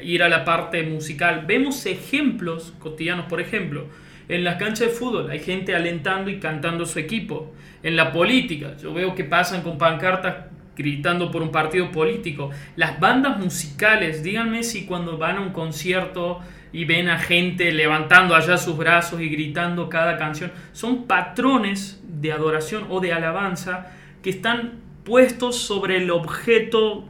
ir 0.00 0.22
a 0.22 0.28
la 0.28 0.44
parte 0.44 0.82
musical. 0.82 1.44
Vemos 1.46 1.86
ejemplos 1.86 2.74
cotidianos, 2.78 3.26
por 3.26 3.40
ejemplo, 3.40 3.86
en 4.28 4.44
las 4.44 4.56
canchas 4.56 4.88
de 4.88 4.88
fútbol 4.88 5.30
hay 5.30 5.40
gente 5.40 5.74
alentando 5.74 6.30
y 6.30 6.38
cantando 6.38 6.84
su 6.84 6.98
equipo. 6.98 7.54
En 7.82 7.96
la 7.96 8.12
política, 8.12 8.76
yo 8.76 8.92
veo 8.92 9.14
que 9.14 9.24
pasan 9.24 9.62
con 9.62 9.78
pancartas 9.78 10.46
gritando 10.78 11.30
por 11.30 11.42
un 11.42 11.50
partido 11.50 11.90
político. 11.90 12.50
Las 12.76 12.98
bandas 13.00 13.38
musicales, 13.38 14.22
díganme 14.22 14.62
si 14.62 14.86
cuando 14.86 15.18
van 15.18 15.36
a 15.36 15.40
un 15.40 15.52
concierto 15.52 16.40
y 16.72 16.84
ven 16.84 17.08
a 17.08 17.18
gente 17.18 17.72
levantando 17.72 18.34
allá 18.34 18.56
sus 18.56 18.76
brazos 18.78 19.20
y 19.20 19.28
gritando 19.28 19.88
cada 19.88 20.16
canción, 20.16 20.52
son 20.72 21.06
patrones 21.06 22.00
de 22.04 22.32
adoración 22.32 22.86
o 22.88 23.00
de 23.00 23.12
alabanza 23.12 23.90
que 24.22 24.30
están 24.30 24.80
puestos 25.04 25.56
sobre 25.56 25.96
el 25.96 26.10
objeto 26.10 27.04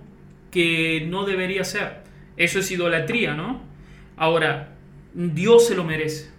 que 0.51 1.07
no 1.09 1.25
debería 1.25 1.65
ser. 1.65 2.03
Eso 2.37 2.61
es 2.61 2.71
idolatría, 2.71 3.35
¿no? 3.35 3.61
Ahora, 4.17 4.71
Dios 5.13 5.67
se 5.67 5.75
lo 5.75 5.85
merece. 5.85 6.31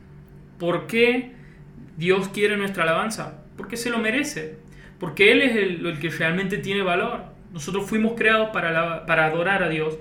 ¿Por 0.58 0.88
qué 0.88 1.34
Dios 1.98 2.30
quiere 2.30 2.58
nuestra 2.58 2.84
alabanza? 2.84 3.44
Porque 3.56 3.78
se 3.78 3.90
lo 3.90 4.00
merece. 4.00 4.58
Porque 5.00 5.32
Él 5.32 5.42
es 5.42 5.56
el, 5.56 6.00
que 6.00 6.10
realmente 6.10 6.58
tiene 6.58 6.82
valor. 6.82 7.24
Nosotros 7.54 7.88
fuimos 7.90 8.14
creados 8.14 8.50
para, 8.50 9.06
para 9.06 9.26
adorar 9.26 9.64
a 9.64 9.70
Dios. 9.70 9.98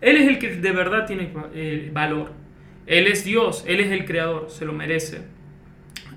Él 0.00 0.16
es 0.16 0.28
el 0.28 0.38
que 0.38 0.56
de 0.56 0.72
verdad 0.72 1.06
tiene 1.06 1.30
eh, 1.54 1.90
valor. 1.92 2.32
Él 2.86 3.06
es 3.06 3.24
Dios, 3.24 3.64
Él 3.66 3.80
es 3.80 3.90
el 3.90 4.06
creador, 4.06 4.50
se 4.50 4.64
lo 4.64 4.72
merece. 4.72 5.22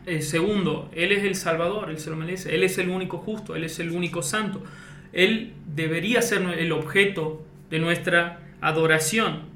Eh, 0.05 0.21
segundo, 0.21 0.89
Él 0.93 1.11
es 1.11 1.23
el 1.23 1.35
Salvador, 1.35 1.89
Él 1.89 1.99
se 1.99 2.09
lo 2.09 2.15
merece. 2.15 2.55
Él 2.55 2.63
es 2.63 2.77
el 2.77 2.89
único 2.89 3.17
justo, 3.17 3.55
Él 3.55 3.63
es 3.63 3.79
el 3.79 3.91
único 3.91 4.21
santo. 4.21 4.63
Él 5.11 5.53
debería 5.65 6.21
ser 6.21 6.41
el 6.41 6.71
objeto 6.71 7.45
de 7.69 7.79
nuestra 7.79 8.39
adoración. 8.61 9.49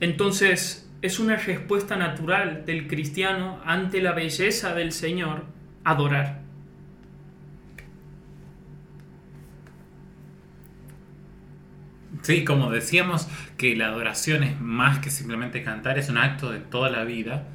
Entonces, 0.00 0.88
es 1.02 1.18
una 1.18 1.36
respuesta 1.36 1.96
natural 1.96 2.64
del 2.64 2.86
cristiano 2.86 3.60
ante 3.64 4.00
la 4.00 4.12
belleza 4.12 4.74
del 4.74 4.92
Señor 4.92 5.44
adorar. 5.84 6.45
Sí, 12.26 12.44
como 12.44 12.72
decíamos 12.72 13.28
que 13.56 13.76
la 13.76 13.86
adoración 13.86 14.42
es 14.42 14.60
más 14.60 14.98
que 14.98 15.10
simplemente 15.10 15.62
cantar, 15.62 15.96
es 15.96 16.08
un 16.08 16.18
acto 16.18 16.50
de 16.50 16.58
toda 16.58 16.90
la 16.90 17.04
vida. 17.04 17.46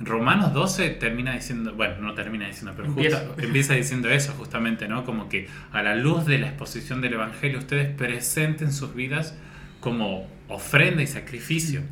Romanos 0.00 0.52
12 0.52 0.88
termina 0.90 1.34
diciendo, 1.34 1.72
bueno, 1.74 2.00
no 2.00 2.14
termina 2.14 2.48
diciendo, 2.48 2.72
pero 2.74 2.88
empieza. 2.88 3.74
diciendo 3.74 4.10
eso 4.10 4.32
justamente, 4.32 4.88
¿no? 4.88 5.04
Como 5.04 5.28
que 5.28 5.46
a 5.70 5.84
la 5.84 5.94
luz 5.94 6.26
de 6.26 6.38
la 6.38 6.48
exposición 6.48 7.00
del 7.00 7.12
Evangelio 7.12 7.60
ustedes 7.60 7.94
presenten 7.94 8.72
sus 8.72 8.92
vidas 8.92 9.38
como 9.78 10.26
ofrenda 10.48 11.00
y 11.00 11.06
sacrificio. 11.06 11.82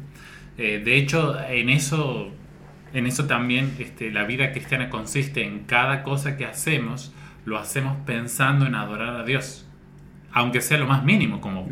Eh, 0.59 0.83
de 0.85 0.97
hecho, 0.97 1.39
en 1.49 1.69
eso, 1.69 2.33
en 2.93 3.07
eso 3.07 3.29
también 3.29 3.73
este, 3.79 4.11
la 4.11 4.25
vida 4.25 4.51
cristiana 4.51 4.91
consiste 4.91 5.45
en 5.45 5.61
cada 5.61 6.03
cosa 6.03 6.37
que 6.37 6.45
hacemos, 6.45 7.15
lo 7.45 7.57
hacemos 7.57 7.97
pensando 8.05 8.67
en 8.67 8.75
adorar 8.75 9.15
a 9.15 9.23
Dios, 9.23 9.65
aunque 10.33 10.61
sea 10.61 10.77
lo 10.77 10.89
más 10.89 11.05
mínimo, 11.05 11.41
como. 11.41 11.69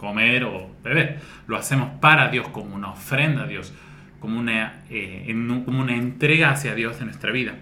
Comer 0.00 0.44
o 0.44 0.70
beber. 0.82 1.20
Lo 1.46 1.56
hacemos 1.56 1.90
para 2.00 2.28
Dios, 2.30 2.48
como 2.48 2.74
una 2.74 2.90
ofrenda 2.90 3.42
a 3.42 3.46
Dios 3.46 3.72
como 4.20 4.38
una, 4.38 4.82
eh, 4.90 5.34
como 5.64 5.80
una 5.80 5.96
entrega 5.96 6.50
hacia 6.50 6.74
Dios 6.74 7.00
en 7.00 7.06
nuestra 7.06 7.32
vida. 7.32 7.54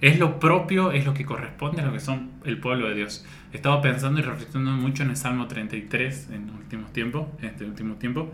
Es 0.00 0.18
lo 0.18 0.38
propio, 0.38 0.92
es 0.92 1.06
lo 1.06 1.14
que 1.14 1.24
corresponde 1.24 1.80
a 1.80 1.86
lo 1.86 1.92
que 1.92 2.00
son 2.00 2.32
el 2.44 2.58
pueblo 2.58 2.88
de 2.88 2.94
Dios. 2.94 3.24
He 3.52 3.56
estado 3.56 3.80
pensando 3.80 4.20
y 4.20 4.22
reflexionando 4.22 4.72
mucho 4.72 5.04
en 5.04 5.10
el 5.10 5.16
Salmo 5.16 5.46
33 5.46 6.30
en, 6.30 6.50
últimos 6.50 6.92
tiempos, 6.92 7.28
este 7.40 7.64
último 7.64 7.94
tiempo. 7.94 8.30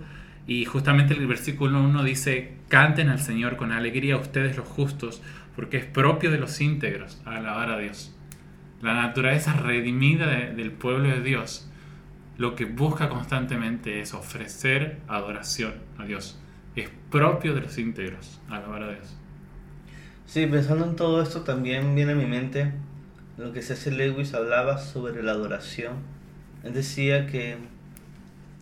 Y 0.47 0.65
justamente 0.65 1.15
el 1.15 1.27
versículo 1.27 1.81
1 1.83 2.03
dice, 2.03 2.55
canten 2.69 3.09
al 3.09 3.21
Señor 3.21 3.57
con 3.57 3.71
alegría 3.71 4.17
ustedes 4.17 4.57
los 4.57 4.67
justos, 4.67 5.23
porque 5.55 5.77
es 5.77 5.85
propio 5.85 6.31
de 6.31 6.39
los 6.39 6.61
íntegros 6.61 7.21
alabar 7.25 7.71
a 7.71 7.79
Dios. 7.79 8.17
La 8.81 8.95
naturaleza 8.95 9.53
redimida 9.53 10.27
del 10.27 10.73
pueblo 10.73 11.11
de 11.11 11.21
Dios 11.21 11.70
lo 12.41 12.57
que 12.57 12.65
busca 12.65 13.11
constantemente 13.11 14.01
es 14.01 14.15
ofrecer 14.15 15.01
adoración 15.09 15.75
a 15.99 16.07
Dios 16.07 16.39
es 16.75 16.89
propio 17.11 17.55
de 17.55 17.61
los 17.61 17.77
íntegros, 17.77 18.41
alabar 18.49 18.83
a 18.83 18.93
Dios. 18.93 19.15
Sí, 20.25 20.47
pensando 20.47 20.87
en 20.87 20.97
todo 20.97 21.21
esto 21.21 21.43
también 21.43 21.95
viene 21.95 22.13
a 22.13 22.15
mi 22.15 22.25
mente 22.25 22.73
lo 23.37 23.53
que 23.53 23.61
C.S. 23.61 23.91
Lewis 23.91 24.33
hablaba 24.33 24.79
sobre 24.79 25.23
la 25.23 25.33
adoración. 25.33 25.97
Él 26.65 26.73
decía 26.73 27.27
que 27.27 27.59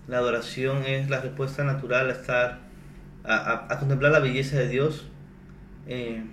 la 0.09 0.19
adoración 0.19 0.83
es 0.83 1.09
la 1.09 1.21
respuesta 1.21 1.63
natural 1.63 2.09
a 2.09 2.13
estar, 2.15 2.59
a, 3.23 3.79
contemplar 3.79 4.11
la 4.11 4.19
belleza 4.19 4.57
de 4.57 4.67
Dios. 4.67 5.07
Eh, 5.87 6.25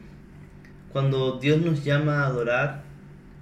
cuando 0.91 1.37
Dios 1.37 1.61
nos 1.61 1.83
llama 1.83 2.23
a 2.23 2.25
adorar, 2.25 2.81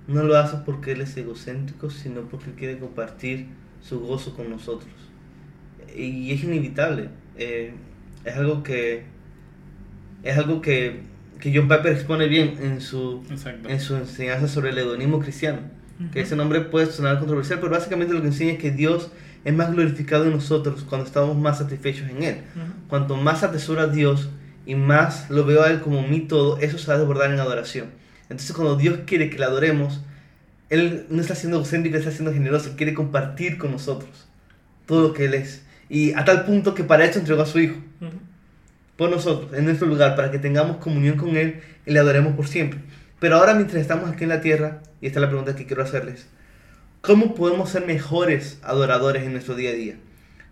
no 0.07 0.23
lo 0.23 0.37
hace 0.37 0.57
porque 0.65 0.91
Él 0.91 0.99
es 0.99 1.15
egocéntrico, 1.15 1.89
sino 1.89 2.23
porque 2.23 2.51
quiere 2.51 2.77
compartir 2.77 3.62
su 3.87 3.99
gozo 3.99 4.35
con 4.35 4.49
nosotros. 4.49 4.91
Y 5.95 6.31
es 6.31 6.43
inevitable. 6.43 7.09
Eh, 7.37 7.73
es 8.25 8.35
algo 8.35 8.63
que 8.63 9.03
es 10.23 10.37
algo 10.37 10.61
que, 10.61 11.01
que 11.39 11.55
John 11.55 11.67
Piper 11.67 11.91
expone 11.91 12.27
bien 12.27 12.57
en 12.61 12.81
su, 12.81 13.23
en 13.67 13.79
su 13.79 13.95
enseñanza 13.95 14.47
sobre 14.47 14.69
el 14.69 14.77
hedonismo 14.77 15.19
cristiano. 15.19 15.59
Que 16.11 16.21
ese 16.21 16.35
nombre 16.35 16.61
puede 16.61 16.87
sonar 16.87 17.19
controversial, 17.19 17.59
pero 17.59 17.71
básicamente 17.71 18.13
lo 18.13 18.21
que 18.21 18.27
enseña 18.27 18.53
es 18.53 18.59
que 18.59 18.71
Dios 18.71 19.11
es 19.45 19.53
más 19.53 19.71
glorificado 19.71 20.25
en 20.25 20.31
nosotros 20.31 20.85
cuando 20.87 21.05
estamos 21.05 21.37
más 21.37 21.59
satisfechos 21.59 22.09
en 22.09 22.23
Él. 22.23 22.37
Cuanto 22.87 23.15
más 23.15 23.43
atesora 23.43 23.83
a 23.83 23.87
Dios 23.87 24.29
y 24.65 24.75
más 24.75 25.29
lo 25.29 25.45
veo 25.45 25.61
a 25.61 25.69
Él 25.69 25.81
como 25.81 26.05
mi 26.05 26.21
todo, 26.21 26.57
eso 26.59 26.77
se 26.77 26.87
va 26.87 26.95
a 26.95 26.97
desbordar 26.97 27.31
en 27.31 27.39
adoración. 27.39 27.87
Entonces 28.23 28.53
cuando 28.53 28.75
Dios 28.75 28.99
quiere 29.05 29.29
que 29.29 29.37
le 29.37 29.45
adoremos, 29.45 30.01
Él 30.73 31.05
no 31.09 31.21
está 31.21 31.35
siendo 31.35 31.57
egocéntrico, 31.57 31.97
está 31.97 32.09
siendo 32.09 32.33
generoso, 32.33 32.73
quiere 32.75 32.95
compartir 32.95 33.59
con 33.59 33.71
nosotros 33.71 34.27
todo 34.87 35.09
lo 35.09 35.13
que 35.13 35.25
Él 35.25 35.35
es. 35.35 35.63
Y 35.87 36.13
a 36.13 36.25
tal 36.25 36.45
punto 36.45 36.73
que 36.73 36.83
para 36.83 37.05
eso 37.05 37.19
entregó 37.19 37.43
a 37.43 37.45
su 37.45 37.59
Hijo. 37.59 37.75
Por 38.97 39.11
nosotros, 39.11 39.53
en 39.53 39.65
nuestro 39.65 39.85
lugar, 39.87 40.15
para 40.15 40.31
que 40.31 40.39
tengamos 40.39 40.77
comunión 40.77 41.15
con 41.15 41.37
Él 41.37 41.61
y 41.85 41.91
le 41.91 41.99
adoremos 41.99 42.35
por 42.35 42.47
siempre. 42.47 42.79
Pero 43.19 43.35
ahora 43.35 43.53
mientras 43.53 43.81
estamos 43.81 44.09
aquí 44.09 44.23
en 44.23 44.29
la 44.29 44.41
tierra, 44.41 44.81
y 44.99 45.05
esta 45.05 45.19
es 45.19 45.21
la 45.21 45.29
pregunta 45.29 45.55
que 45.55 45.67
quiero 45.67 45.83
hacerles, 45.83 46.25
¿cómo 47.01 47.35
podemos 47.35 47.69
ser 47.69 47.85
mejores 47.85 48.57
adoradores 48.63 49.23
en 49.23 49.33
nuestro 49.33 49.53
día 49.53 49.69
a 49.69 49.73
día? 49.73 49.97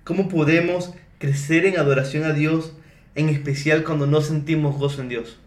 ¿Cómo 0.03 0.29
podemos 0.29 0.93
crecer 1.17 1.65
en 1.65 1.79
adoración 1.79 2.25
a 2.25 2.33
Dios, 2.33 2.73
en 3.15 3.29
especial 3.29 3.83
cuando 3.83 4.05
no 4.05 4.21
sentimos 4.21 4.77
gozo 4.77 5.01
en 5.01 5.09
Dios? 5.09 5.40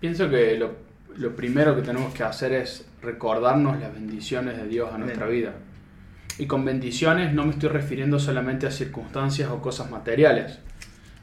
Pienso 0.00 0.30
que 0.30 0.56
lo, 0.56 0.76
lo 1.16 1.36
primero 1.36 1.76
que 1.76 1.82
tenemos 1.82 2.14
que 2.14 2.22
hacer 2.22 2.52
es 2.54 2.86
recordarnos 3.02 3.78
las 3.78 3.92
bendiciones 3.92 4.56
de 4.56 4.66
Dios 4.66 4.90
a 4.92 4.98
nuestra 4.98 5.26
vida. 5.26 5.52
Y 6.38 6.46
con 6.46 6.64
bendiciones 6.64 7.34
no 7.34 7.44
me 7.44 7.50
estoy 7.50 7.68
refiriendo 7.68 8.18
solamente 8.18 8.66
a 8.66 8.70
circunstancias 8.70 9.50
o 9.50 9.60
cosas 9.60 9.90
materiales. 9.90 10.58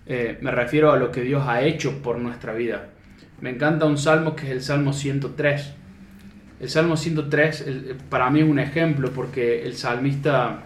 Eh, 0.06 0.38
me 0.42 0.52
refiero 0.52 0.92
a 0.92 0.98
lo 0.98 1.12
que 1.12 1.22
Dios 1.22 1.44
ha 1.48 1.64
hecho 1.64 2.04
por 2.04 2.20
nuestra 2.20 2.54
vida. 2.54 2.90
Me 3.42 3.50
encanta 3.50 3.86
un 3.86 3.98
salmo 3.98 4.36
que 4.36 4.46
es 4.46 4.52
el 4.52 4.62
Salmo 4.62 4.94
103. 4.94 5.74
El 6.60 6.70
Salmo 6.70 6.98
103 6.98 7.66
para 8.10 8.30
mí 8.30 8.42
es 8.42 8.48
un 8.48 8.60
ejemplo 8.60 9.12
porque 9.12 9.66
el 9.66 9.76
salmista 9.76 10.66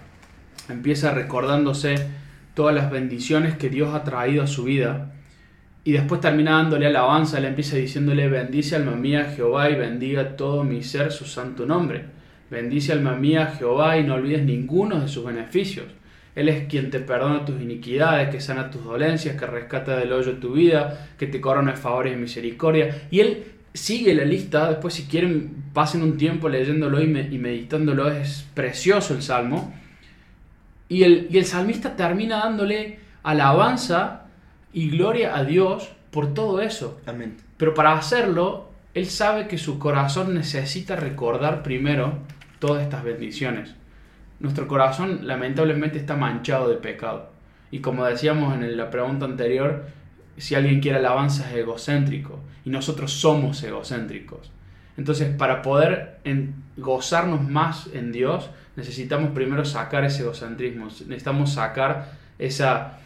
empieza 0.70 1.14
recordándose 1.14 1.96
todas 2.54 2.76
las 2.76 2.92
bendiciones 2.92 3.56
que 3.56 3.70
Dios 3.70 3.94
ha 3.94 4.04
traído 4.04 4.44
a 4.44 4.48
su 4.48 4.66
vida 4.66 5.14
y 5.84 5.94
después 5.94 6.22
termina 6.22 6.58
dándole 6.58 6.88
alabanza, 6.88 7.40
le 7.40 7.48
empieza 7.48 7.76
diciéndole, 7.76 8.28
bendice 8.30 8.76
alma 8.76 8.92
mía 8.92 9.34
Jehová 9.36 9.70
y 9.70 9.76
bendiga 9.76 10.36
todo 10.36 10.64
mi 10.64 10.84
ser 10.84 11.12
su 11.12 11.26
santo 11.26 11.66
nombre. 11.66 12.06
Bendice 12.52 12.92
alma 12.92 13.16
mía 13.16 13.56
Jehová 13.58 13.98
y 13.98 14.04
no 14.04 14.16
olvides 14.16 14.44
ninguno 14.44 15.00
de 15.00 15.08
sus 15.08 15.26
beneficios. 15.26 15.86
Él 16.36 16.50
es 16.50 16.68
quien 16.68 16.92
te 16.92 17.00
perdona 17.00 17.46
tus 17.46 17.60
iniquidades, 17.60 18.30
que 18.30 18.40
sana 18.40 18.70
tus 18.70 18.84
dolencias, 18.84 19.36
que 19.36 19.46
rescata 19.48 19.98
del 19.98 20.14
hoyo 20.14 20.34
tu 20.34 20.54
vida, 20.54 21.10
que 21.18 21.28
te 21.28 21.42
corona 21.42 21.76
favores 21.76 22.14
y 22.14 22.18
misericordia. 22.18 23.08
Y 23.10 23.20
él 23.22 23.44
sigue 23.74 24.14
la 24.14 24.24
lista, 24.24 24.70
después 24.70 24.94
si 24.94 25.06
quieren 25.06 25.64
pasen 25.74 26.04
un 26.04 26.16
tiempo 26.16 26.48
leyéndolo 26.48 27.02
y, 27.02 27.08
meditándolo, 27.08 28.12
es 28.12 28.46
precioso 28.54 29.16
el 29.16 29.24
salmo. 29.24 29.74
Y 30.88 31.04
el, 31.04 31.28
y 31.32 31.38
el 31.38 31.46
salmista 31.46 31.96
termina 31.96 32.40
dándole 32.40 33.00
alabanza 33.24 34.21
y 34.74 34.90
gloria 34.90 35.36
a 35.36 35.44
Dios 35.44 35.92
por 36.12 36.34
todo 36.34 36.62
eso. 36.62 37.00
Amén. 37.06 37.38
Pero 37.58 37.74
para 37.74 37.94
hacerlo, 37.94 38.70
Él 38.94 39.08
sabe 39.08 39.48
que 39.48 39.58
su 39.58 39.80
corazón 39.80 40.34
necesita 40.34 40.96
recordar 40.96 41.64
primero 41.64 42.20
todas 42.60 42.84
estas 42.84 43.04
bendiciones. 43.04 43.76
Nuestro 44.40 44.68
corazón 44.68 45.28
lamentablemente 45.28 45.98
está 45.98 46.16
manchado 46.16 46.70
de 46.70 46.78
pecado. 46.78 47.30
Y 47.70 47.80
como 47.80 48.06
decíamos 48.06 48.54
en 48.56 48.76
la 48.76 48.90
pregunta 48.90 49.26
anterior, 49.26 49.86
si 50.38 50.56
alguien 50.56 50.82
quiere 50.82 50.98
alabanza 50.98 51.50
es 51.50 51.58
egocéntrico. 51.58 52.40
Y 52.66 52.70
nosotros 52.70 53.12
somos 53.14 53.62
egocéntricos. 53.64 54.52
Entonces, 54.98 55.34
para 55.36 55.62
poder 55.62 56.20
gozarnos 56.78 57.48
más 57.48 57.90
en 57.94 58.12
Dios, 58.12 58.50
necesitamos 58.76 59.32
primero 59.32 59.66
sacar 59.66 60.04
ese 60.04 60.24
egocentrismo. 60.24 60.86
Necesitamos 60.86 61.54
sacar 61.54 62.12
esa 62.38 63.00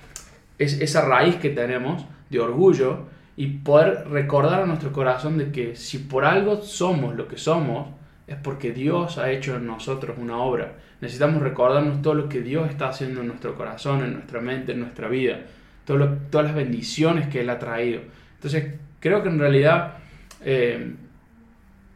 es 0.57 0.81
esa 0.81 1.01
raíz 1.01 1.35
que 1.35 1.49
tenemos 1.49 2.05
de 2.29 2.39
orgullo 2.39 3.05
y 3.37 3.47
poder 3.47 4.07
recordar 4.09 4.61
a 4.61 4.65
nuestro 4.65 4.91
corazón 4.91 5.37
de 5.37 5.51
que 5.51 5.75
si 5.75 5.99
por 5.99 6.25
algo 6.25 6.61
somos 6.61 7.15
lo 7.15 7.27
que 7.27 7.37
somos, 7.37 7.89
es 8.27 8.37
porque 8.37 8.71
Dios 8.71 9.17
ha 9.17 9.31
hecho 9.31 9.55
en 9.55 9.67
nosotros 9.67 10.17
una 10.19 10.37
obra. 10.37 10.73
Necesitamos 11.01 11.43
recordarnos 11.43 12.01
todo 12.01 12.13
lo 12.13 12.29
que 12.29 12.41
Dios 12.41 12.69
está 12.69 12.87
haciendo 12.87 13.21
en 13.21 13.27
nuestro 13.27 13.55
corazón, 13.55 14.03
en 14.03 14.13
nuestra 14.13 14.41
mente, 14.41 14.71
en 14.71 14.79
nuestra 14.79 15.07
vida, 15.07 15.41
todo 15.85 16.17
todas 16.31 16.47
las 16.47 16.55
bendiciones 16.55 17.27
que 17.27 17.41
Él 17.41 17.49
ha 17.49 17.59
traído. 17.59 18.01
Entonces, 18.35 18.75
creo 18.99 19.21
que 19.21 19.29
en 19.29 19.39
realidad 19.39 19.97
eh, 20.41 20.93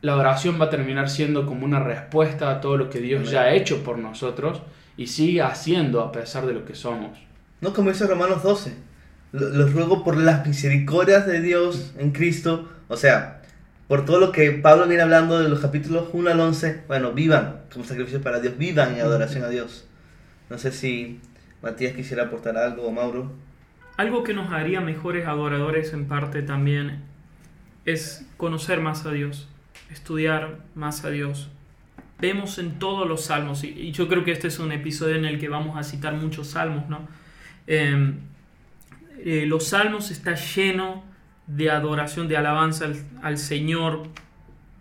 la 0.02 0.16
oración 0.16 0.60
va 0.60 0.66
a 0.66 0.70
terminar 0.70 1.10
siendo 1.10 1.46
como 1.46 1.66
una 1.66 1.80
respuesta 1.80 2.52
a 2.52 2.62
todo 2.62 2.78
lo 2.78 2.90
que 2.90 3.00
Dios 3.00 3.32
ya 3.32 3.44
ha 3.44 3.54
hecho 3.54 3.84
por 3.84 3.98
nosotros 3.98 4.62
y 4.98 5.08
sigue 5.08 5.42
haciendo 5.42 6.02
a 6.02 6.12
pesar 6.12 6.46
de 6.46 6.54
lo 6.54 6.66
que 6.66 6.76
somos. 6.76 7.29
No 7.62 7.74
como 7.74 7.92
Romanos 7.92 8.44
12. 8.44 8.74
Lo- 9.32 9.50
Los 9.50 9.74
ruego 9.74 10.04
por 10.04 10.18
las 10.18 10.46
misericordias 10.48 11.26
de 11.28 11.42
Dios 11.42 11.94
en 11.98 12.12
Cristo. 12.12 12.70
O 12.88 12.98
sea, 12.98 13.42
por 13.88 14.06
todo 14.06 14.20
lo 14.20 14.32
que 14.32 14.52
Pablo 14.52 14.88
viene 14.88 15.04
hablando 15.04 15.40
de 15.40 15.50
los 15.50 15.60
capítulos 15.60 16.10
1 16.14 16.30
al 16.32 16.40
11. 16.40 16.84
Bueno, 16.88 17.12
vivan 17.14 17.62
como 17.72 17.86
sacrificio 17.86 18.22
para 18.22 18.40
Dios. 18.40 18.58
Vivan 18.58 18.96
en 18.96 19.02
adoración 19.02 19.44
a 19.44 19.50
Dios. 19.50 19.86
No 20.50 20.58
sé 20.58 20.72
si 20.72 21.20
Matías 21.62 21.94
quisiera 21.96 22.24
aportar 22.26 22.58
algo 22.58 22.84
o 22.88 22.92
Mauro. 22.92 23.32
Algo 23.98 24.24
que 24.24 24.34
nos 24.34 24.52
haría 24.52 24.80
mejores 24.82 25.28
adoradores 25.28 25.92
en 25.94 26.08
parte 26.08 26.42
también 26.42 27.02
es 27.86 28.26
conocer 28.38 28.80
más 28.80 29.06
a 29.06 29.12
Dios, 29.12 29.48
estudiar 29.92 30.60
más 30.76 31.04
a 31.04 31.10
Dios. 31.10 31.50
Vemos 32.20 32.58
en 32.60 32.80
todos 32.80 33.08
los 33.08 33.26
salmos, 33.26 33.64
y 33.64 33.92
yo 33.92 34.08
creo 34.08 34.24
que 34.24 34.32
este 34.32 34.48
es 34.48 34.60
un 34.60 34.72
episodio 34.72 35.16
en 35.16 35.26
el 35.26 35.40
que 35.40 35.50
vamos 35.50 35.78
a 35.78 35.84
citar 35.84 36.14
muchos 36.14 36.48
salmos, 36.50 36.88
¿no? 36.90 37.08
Eh, 37.72 38.14
eh, 39.24 39.46
los 39.46 39.68
salmos 39.68 40.10
está 40.10 40.34
lleno 40.34 41.04
de 41.46 41.70
adoración, 41.70 42.28
de 42.28 42.36
alabanza 42.36 42.88
al, 43.22 43.38
Señor 43.38 44.08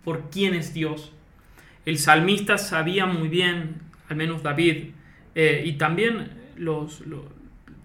por 0.03 0.31
quién 0.31 0.55
es 0.55 0.73
Dios. 0.73 1.11
El 1.85 1.99
salmista 1.99 2.57
sabía 2.57 3.05
muy 3.05 3.27
bien, 3.27 3.75
al 4.09 4.17
menos 4.17 4.41
David, 4.41 4.91
eh, 5.35 5.61
y 5.65 5.73
también 5.73 6.31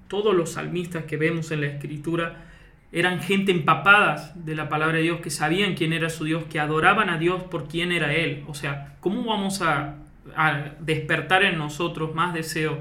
todos 0.09 0.35
los 0.35 0.53
salmistas 0.53 1.05
que 1.05 1.19
vemos 1.19 1.51
en 1.51 1.61
la 1.61 1.67
escritura 1.67 2.47
eran 2.91 3.21
gente 3.21 3.53
empapadas 3.53 4.33
de 4.47 4.55
la 4.55 4.71
palabra 4.71 4.97
de 4.97 5.03
Dios, 5.03 5.21
que 5.21 5.31
sabían 5.31 5.75
quién 5.75 5.93
era 5.93 6.09
su 6.09 6.25
Dios, 6.25 6.45
que 6.45 6.61
adoraban 6.61 7.11
a 7.11 7.19
Dios 7.19 7.43
por 7.43 7.69
quién 7.69 7.93
era 7.93 8.15
Él. 8.15 8.43
O 8.47 8.55
sea, 8.55 8.97
¿cómo 9.01 9.25
vamos 9.25 9.61
a, 9.61 9.97
a 10.35 10.71
despertar 10.81 11.45
en 11.45 11.59
nosotros 11.59 12.15
más 12.15 12.33
deseo 12.33 12.79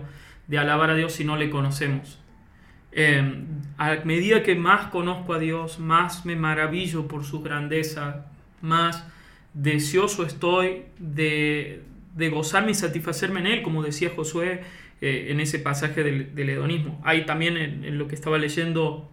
de 0.48 0.58
alabar 0.58 0.90
a 0.90 0.96
Dios 0.96 1.14
si 1.14 1.24
no 1.24 1.38
le 1.38 1.50
conocemos? 1.50 2.20
Eh, 2.92 3.46
a 3.78 3.96
medida 4.06 4.44
que 4.44 4.56
más 4.56 4.88
conozco 4.88 5.34
a 5.34 5.40
Dios, 5.40 5.80
más 5.80 6.26
me 6.26 6.36
maravillo 6.36 7.08
por 7.08 7.24
su 7.24 7.42
grandeza, 7.42 8.28
más 8.62 9.04
deseoso 9.54 10.26
estoy 10.26 10.84
de, 11.00 11.82
de 12.16 12.30
gozarme 12.30 12.72
y 12.72 12.76
satisfacerme 12.76 13.40
en 13.40 13.48
Él, 13.48 13.62
como 13.64 13.82
decía 13.82 14.12
Josué 14.16 14.62
eh, 15.02 15.28
en 15.30 15.40
ese 15.40 15.60
pasaje 15.60 16.04
del, 16.04 16.36
del 16.36 16.50
hedonismo. 16.50 17.02
Hay 17.04 17.26
también 17.26 17.58
en, 17.58 17.84
en 17.84 17.98
lo 17.98 18.08
que 18.08 18.16
estaba 18.16 18.38
leyendo 18.38 19.10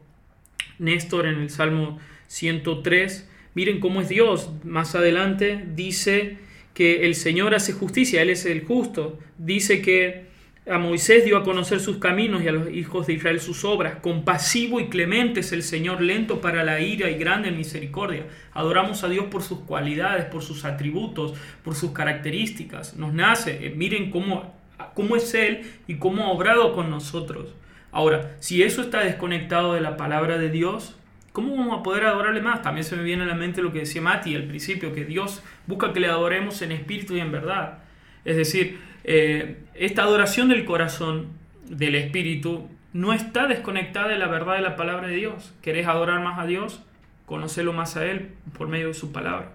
Néstor 0.78 1.26
en 1.26 1.40
el 1.40 1.50
Salmo 1.50 1.99
103, 2.26 3.28
miren 3.54 3.80
cómo 3.80 4.00
es 4.00 4.08
Dios. 4.08 4.50
Más 4.62 4.94
adelante 4.94 5.64
dice 5.75 6.38
que 6.75 7.06
el 7.06 7.14
Señor 7.14 7.54
hace 7.54 7.72
justicia, 7.72 8.22
Él 8.22 8.30
es 8.30 8.44
el 8.46 8.64
justo. 8.64 9.18
Dice 9.38 9.82
que 9.82 10.29
a 10.68 10.78
Moisés 10.78 11.24
dio 11.24 11.38
a 11.38 11.42
conocer 11.42 11.80
sus 11.80 11.96
caminos 11.96 12.42
y 12.42 12.48
a 12.48 12.52
los 12.52 12.70
hijos 12.70 13.06
de 13.06 13.14
Israel 13.14 13.40
sus 13.40 13.64
obras. 13.64 13.96
Compasivo 13.96 14.78
y 14.78 14.88
clemente 14.88 15.40
es 15.40 15.52
el 15.52 15.62
Señor, 15.62 16.02
lento 16.02 16.40
para 16.40 16.64
la 16.64 16.80
ira 16.80 17.10
y 17.10 17.14
grande 17.14 17.48
en 17.48 17.56
misericordia. 17.56 18.26
Adoramos 18.52 19.02
a 19.02 19.08
Dios 19.08 19.26
por 19.26 19.42
sus 19.42 19.60
cualidades, 19.60 20.26
por 20.26 20.42
sus 20.42 20.64
atributos, 20.64 21.34
por 21.64 21.74
sus 21.74 21.92
características. 21.92 22.96
Nos 22.96 23.14
nace, 23.14 23.66
eh, 23.66 23.70
miren 23.74 24.10
cómo, 24.10 24.54
cómo 24.94 25.16
es 25.16 25.34
Él 25.34 25.62
y 25.86 25.96
cómo 25.96 26.24
ha 26.24 26.30
obrado 26.30 26.74
con 26.74 26.90
nosotros. 26.90 27.54
Ahora, 27.90 28.36
si 28.38 28.62
eso 28.62 28.82
está 28.82 29.00
desconectado 29.00 29.74
de 29.74 29.80
la 29.80 29.96
palabra 29.96 30.38
de 30.38 30.50
Dios, 30.50 30.94
¿cómo 31.32 31.56
vamos 31.56 31.80
a 31.80 31.82
poder 31.82 32.04
adorarle 32.04 32.42
más? 32.42 32.62
También 32.62 32.84
se 32.84 32.96
me 32.96 33.02
viene 33.02 33.24
a 33.24 33.26
la 33.26 33.34
mente 33.34 33.62
lo 33.62 33.72
que 33.72 33.80
decía 33.80 34.02
Mati 34.02 34.36
al 34.36 34.44
principio, 34.44 34.92
que 34.92 35.04
Dios 35.04 35.42
busca 35.66 35.92
que 35.92 36.00
le 36.00 36.06
adoremos 36.06 36.60
en 36.62 36.70
espíritu 36.70 37.16
y 37.16 37.20
en 37.20 37.32
verdad. 37.32 37.78
Es 38.24 38.36
decir, 38.36 38.78
eh, 39.12 39.56
esta 39.75 40.04
adoración 40.04 40.49
del 40.50 40.64
corazón, 40.64 41.30
del 41.68 41.96
espíritu, 41.96 42.68
no 42.92 43.12
está 43.12 43.49
desconectada 43.49 44.06
de 44.06 44.16
la 44.16 44.28
verdad 44.28 44.54
de 44.54 44.60
la 44.60 44.76
palabra 44.76 45.08
de 45.08 45.16
Dios. 45.16 45.52
¿Querés 45.62 45.88
adorar 45.88 46.20
más 46.20 46.38
a 46.38 46.46
Dios? 46.46 46.80
Conocelo 47.26 47.73
más 47.73 47.96
a 47.96 48.04
Él 48.04 48.34
por 48.56 48.68
medio 48.68 48.86
de 48.86 48.94
su 48.94 49.10
palabra. 49.10 49.50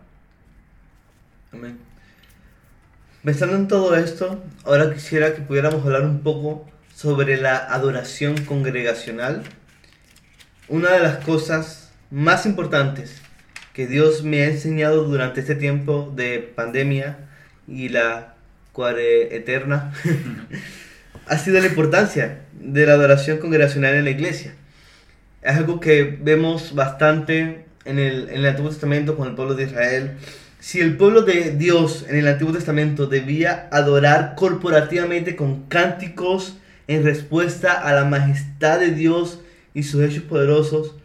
Amén. 1.53 1.77
Pensando 3.23 3.55
en 3.55 3.69
todo 3.69 3.95
esto, 3.95 4.43
ahora 4.65 4.93
quisiera 4.93 5.33
que 5.33 5.41
pudiéramos 5.41 5.85
hablar 5.85 6.01
un 6.01 6.19
poco 6.19 6.69
sobre 6.93 7.37
la 7.37 7.55
adoración 7.55 8.43
congregacional. 8.43 9.43
Una 10.67 10.91
de 10.91 10.99
las 10.99 11.23
cosas 11.23 11.93
más 12.11 12.45
importantes 12.45 13.21
que 13.71 13.87
Dios 13.87 14.23
me 14.23 14.41
ha 14.41 14.47
enseñado 14.47 15.05
durante 15.05 15.39
este 15.39 15.55
tiempo 15.55 16.11
de 16.13 16.39
pandemia 16.39 17.19
y 17.69 17.87
la 17.87 18.34
cuare 18.75 19.35
eterna 19.35 19.93
ha 21.27 21.37
sido 21.37 21.59
la 21.59 21.67
importancia 21.67 22.41
de 22.53 22.85
la 22.85 22.93
adoración 22.93 23.37
congregacional 23.37 23.95
en 23.95 24.05
la 24.05 24.11
iglesia. 24.11 24.53
Es 25.41 25.55
algo 25.55 25.79
que 25.79 26.17
vemos 26.21 26.75
bastante 26.75 27.65
en 27.85 27.99
el, 27.99 28.29
en 28.29 28.37
el 28.37 28.45
Antiguo 28.45 28.69
Testamento 28.69 29.15
con 29.15 29.27
el 29.27 29.35
pueblo 29.35 29.53
de 29.53 29.63
Israel. 29.63 30.11
Si 30.59 30.81
el 30.81 30.97
pueblo 30.97 31.21
de 31.21 31.51
Dios 31.51 32.05
en 32.09 32.17
el 32.17 32.27
Antiguo 32.27 32.53
Testamento 32.53 33.05
debía 33.05 33.69
adorar 33.71 34.33
corporativamente 34.35 35.35
con 35.35 35.63
cánticos 35.67 36.57
en 36.87 37.03
respuesta 37.03 37.73
a 37.73 37.93
la 37.93 38.05
majestad 38.05 38.79
de 38.79 38.91
Dios 38.91 39.41
y 39.73 39.83
sus 39.83 40.03
hechos 40.03 40.23
poderosos, 40.23 40.95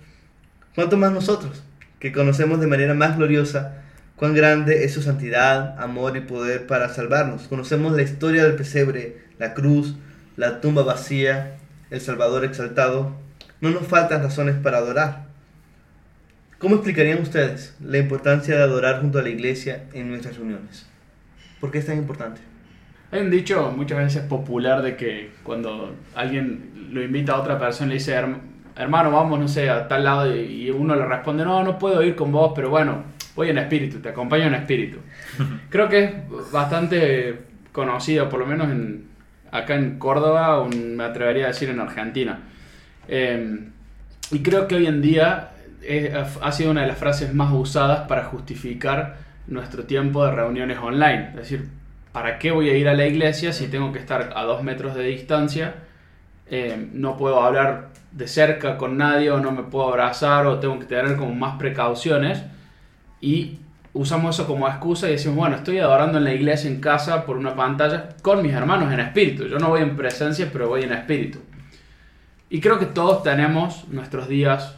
¿cuánto 0.75 0.97
más 0.97 1.13
nosotros, 1.13 1.63
que 1.99 2.13
conocemos 2.13 2.61
de 2.61 2.67
manera 2.67 2.95
más 2.95 3.17
gloriosa 3.17 3.80
cuán 4.21 4.35
grande 4.35 4.85
es 4.85 4.93
su 4.93 5.01
santidad, 5.01 5.81
amor 5.81 6.15
y 6.15 6.21
poder 6.21 6.67
para 6.67 6.91
salvarnos? 6.91 7.49
Conocemos 7.49 7.97
la 7.97 8.03
historia 8.03 8.45
del 8.45 8.55
pesebre, 8.55 9.17
la 9.39 9.55
cruz, 9.55 9.95
la 10.37 10.61
tumba 10.61 10.83
vacía, 10.83 11.57
el 11.89 12.03
Salvador 12.03 12.45
exaltado. 12.45 13.17
No 13.63 13.71
nos 13.71 13.87
faltan 13.87 14.23
razones 14.23 14.57
para 14.57 14.77
adorar. 14.77 15.25
¿Cómo 16.59 16.75
explicarían 16.75 17.23
ustedes 17.23 17.75
la 17.83 17.97
importancia 17.97 18.57
de 18.57 18.63
adorar 18.63 19.01
junto 19.01 19.19
a 19.21 19.23
la 19.23 19.31
iglesia 19.31 19.85
en 19.95 20.11
nuestras 20.11 20.37
reuniones? 20.37 20.87
¿Por 21.59 21.71
qué 21.71 21.79
es 21.79 21.87
tan 21.87 21.97
importante? 21.97 22.43
Hay 23.13 23.23
un 23.23 23.31
dicho 23.31 23.73
muchas 23.75 23.97
veces 23.97 24.23
popular 24.25 24.83
de 24.83 24.97
que 24.97 25.31
cuando 25.43 25.95
alguien 26.15 26.91
lo 26.93 27.03
invita 27.03 27.33
a 27.33 27.41
otra 27.41 27.59
persona 27.59 27.89
le 27.89 27.95
dice, 27.95 28.15
"Herm- 28.15 28.41
hermano, 28.77 29.11
vamos, 29.13 29.41
no 29.41 29.49
sé, 29.49 29.71
a 29.71 29.89
tal 29.89 30.05
lado, 30.05 30.37
y 30.37 30.69
uno 30.69 30.95
le 30.95 31.07
responde, 31.07 31.43
no, 31.43 31.65
no 31.65 31.79
puedo 31.79 32.03
ir 32.03 32.15
con 32.15 32.31
vos, 32.33 32.53
pero 32.55 32.69
bueno, 32.69 33.19
voy 33.41 33.49
en 33.49 33.57
espíritu, 33.57 34.01
te 34.01 34.11
acompaño 34.11 34.45
en 34.45 34.55
espíritu. 34.55 34.99
Creo 35.71 35.89
que 35.89 36.05
es 36.05 36.53
bastante 36.53 37.41
conocido, 37.73 38.29
por 38.29 38.41
lo 38.41 38.47
menos 38.47 38.71
en, 38.71 39.07
acá 39.51 39.77
en 39.77 39.99
Córdoba, 39.99 40.59
o 40.59 40.69
me 40.69 41.05
atrevería 41.05 41.45
a 41.45 41.49
decir 41.49 41.71
en 41.71 41.81
Argentina. 41.81 42.39
Eh, 43.09 43.61
y 44.31 44.43
creo 44.43 44.69
que 44.69 44.75
hoy 44.77 44.87
en 44.87 45.01
día 45.01 45.53
eh, 45.83 46.13
ha 46.41 46.53
sido 46.53 46.71
una 46.71 46.83
de 46.83 46.89
las 46.89 46.99
frases 46.99 47.33
más 47.33 47.51
usadas 47.53 48.07
para 48.07 48.25
justificar 48.25 49.17
nuestro 49.47 49.85
tiempo 49.85 50.25
de 50.27 50.33
reuniones 50.33 50.79
online. 50.79 51.31
Es 51.31 51.37
decir, 51.37 51.69
¿para 52.13 52.39
qué 52.39 52.51
voy 52.51 52.69
a 52.69 52.77
ir 52.77 52.89
a 52.89 52.95
la 52.95 53.07
iglesia 53.07 53.55
si 53.55 53.69
tengo 53.69 53.91
que 53.91 53.99
estar 54.01 54.35
a 54.37 54.43
dos 54.45 54.63
metros 54.63 54.95
de 54.95 55.05
distancia? 55.05 55.77
Eh, 56.51 56.89
no 56.93 57.17
puedo 57.17 57.43
hablar 57.43 57.89
de 58.13 58.29
cerca 58.29 58.77
con 58.77 58.99
nadie 58.99 59.31
o 59.31 59.41
no 59.41 59.51
me 59.51 59.63
puedo 59.63 59.89
abrazar 59.89 60.47
o 60.47 60.61
tengo 60.61 60.79
que 60.79 60.85
tener 60.85 61.17
como 61.17 61.35
más 61.35 61.57
precauciones. 61.57 62.43
Y 63.21 63.59
usamos 63.93 64.37
eso 64.37 64.47
como 64.47 64.69
excusa 64.69 65.09
y 65.09 65.13
decimos, 65.13 65.37
bueno, 65.37 65.57
estoy 65.57 65.79
adorando 65.79 66.19
en 66.19 66.25
la 66.25 66.35
iglesia 66.35 66.71
en 66.71 66.81
casa 66.81 67.27
por 67.27 67.37
una 67.37 67.55
pantalla 67.55 68.11
con 68.23 68.43
mis 68.43 68.53
hermanos 68.53 68.93
en 68.93 69.01
espíritu. 69.01 69.47
Yo 69.47 69.59
no 69.59 69.69
voy 69.69 69.83
en 69.83 69.97
presencia, 69.97 70.49
pero 70.53 70.69
voy 70.69 70.83
en 70.83 70.93
espíritu. 70.93 71.41
Y 72.49 72.61
creo 72.61 72.79
que 72.79 72.87
todos 72.87 73.23
tenemos 73.23 73.87
nuestros 73.89 74.29
días 74.29 74.77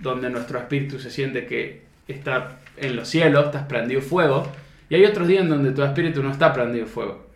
donde 0.00 0.30
nuestro 0.30 0.58
espíritu 0.58 0.98
se 0.98 1.10
siente 1.10 1.46
que 1.46 1.84
está 2.08 2.58
en 2.76 2.96
los 2.96 3.08
cielos, 3.08 3.46
estás 3.46 3.64
prendido 3.64 4.00
fuego, 4.00 4.48
y 4.88 4.96
hay 4.96 5.04
otros 5.04 5.28
días 5.28 5.42
en 5.42 5.50
donde 5.50 5.72
tu 5.72 5.82
espíritu 5.82 6.22
no 6.22 6.30
está 6.30 6.52
prendido 6.52 6.86
fuego. 6.86 7.26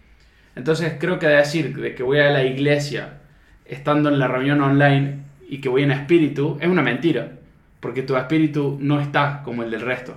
Entonces 0.56 0.94
creo 0.98 1.18
que 1.18 1.28
decir 1.28 1.76
de 1.76 1.94
que 1.94 2.02
voy 2.02 2.18
a 2.18 2.30
la 2.30 2.44
iglesia 2.44 3.18
estando 3.64 4.08
en 4.08 4.18
la 4.18 4.26
reunión 4.26 4.60
online 4.60 5.18
y 5.48 5.60
que 5.60 5.68
voy 5.68 5.82
en 5.84 5.92
espíritu 5.92 6.58
es 6.60 6.68
una 6.68 6.82
mentira, 6.82 7.32
porque 7.78 8.02
tu 8.02 8.16
espíritu 8.16 8.78
no 8.80 9.00
está 9.00 9.42
como 9.44 9.62
el 9.62 9.70
del 9.70 9.82
resto 9.82 10.16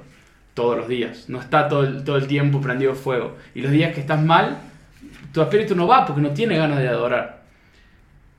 todos 0.60 0.76
los 0.76 0.90
días, 0.90 1.30
no 1.30 1.40
está 1.40 1.70
todo 1.70 1.84
el, 1.84 2.04
todo 2.04 2.18
el 2.18 2.28
tiempo 2.28 2.60
prendido 2.60 2.94
fuego. 2.94 3.38
Y 3.56 3.62
los 3.62 3.72
días 3.72 3.94
que 3.94 4.02
estás 4.02 4.22
mal, 4.22 4.58
tu 5.32 5.42
espíritu 5.42 5.74
no 5.74 5.88
va 5.88 6.06
porque 6.06 6.22
no 6.22 6.32
tiene 6.32 6.58
ganas 6.58 6.80
de 6.80 6.90
adorar. 6.90 7.44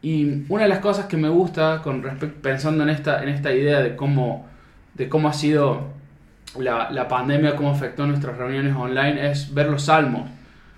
Y 0.02 0.44
una 0.50 0.64
de 0.64 0.68
las 0.68 0.80
cosas 0.80 1.06
que 1.06 1.16
me 1.16 1.30
gusta 1.30 1.80
con 1.82 2.02
respecto, 2.02 2.42
pensando 2.42 2.82
en 2.82 2.90
esta, 2.90 3.22
en 3.22 3.30
esta 3.30 3.54
idea 3.54 3.80
de 3.80 3.96
cómo, 3.96 4.46
de 4.92 5.08
cómo 5.08 5.30
ha 5.30 5.32
sido 5.32 5.94
la, 6.58 6.90
la 6.90 7.08
pandemia, 7.08 7.56
cómo 7.56 7.70
afectó 7.70 8.06
nuestras 8.06 8.36
reuniones 8.36 8.76
online, 8.76 9.30
es 9.30 9.54
ver 9.54 9.70
los 9.70 9.84
salmos. 9.84 10.28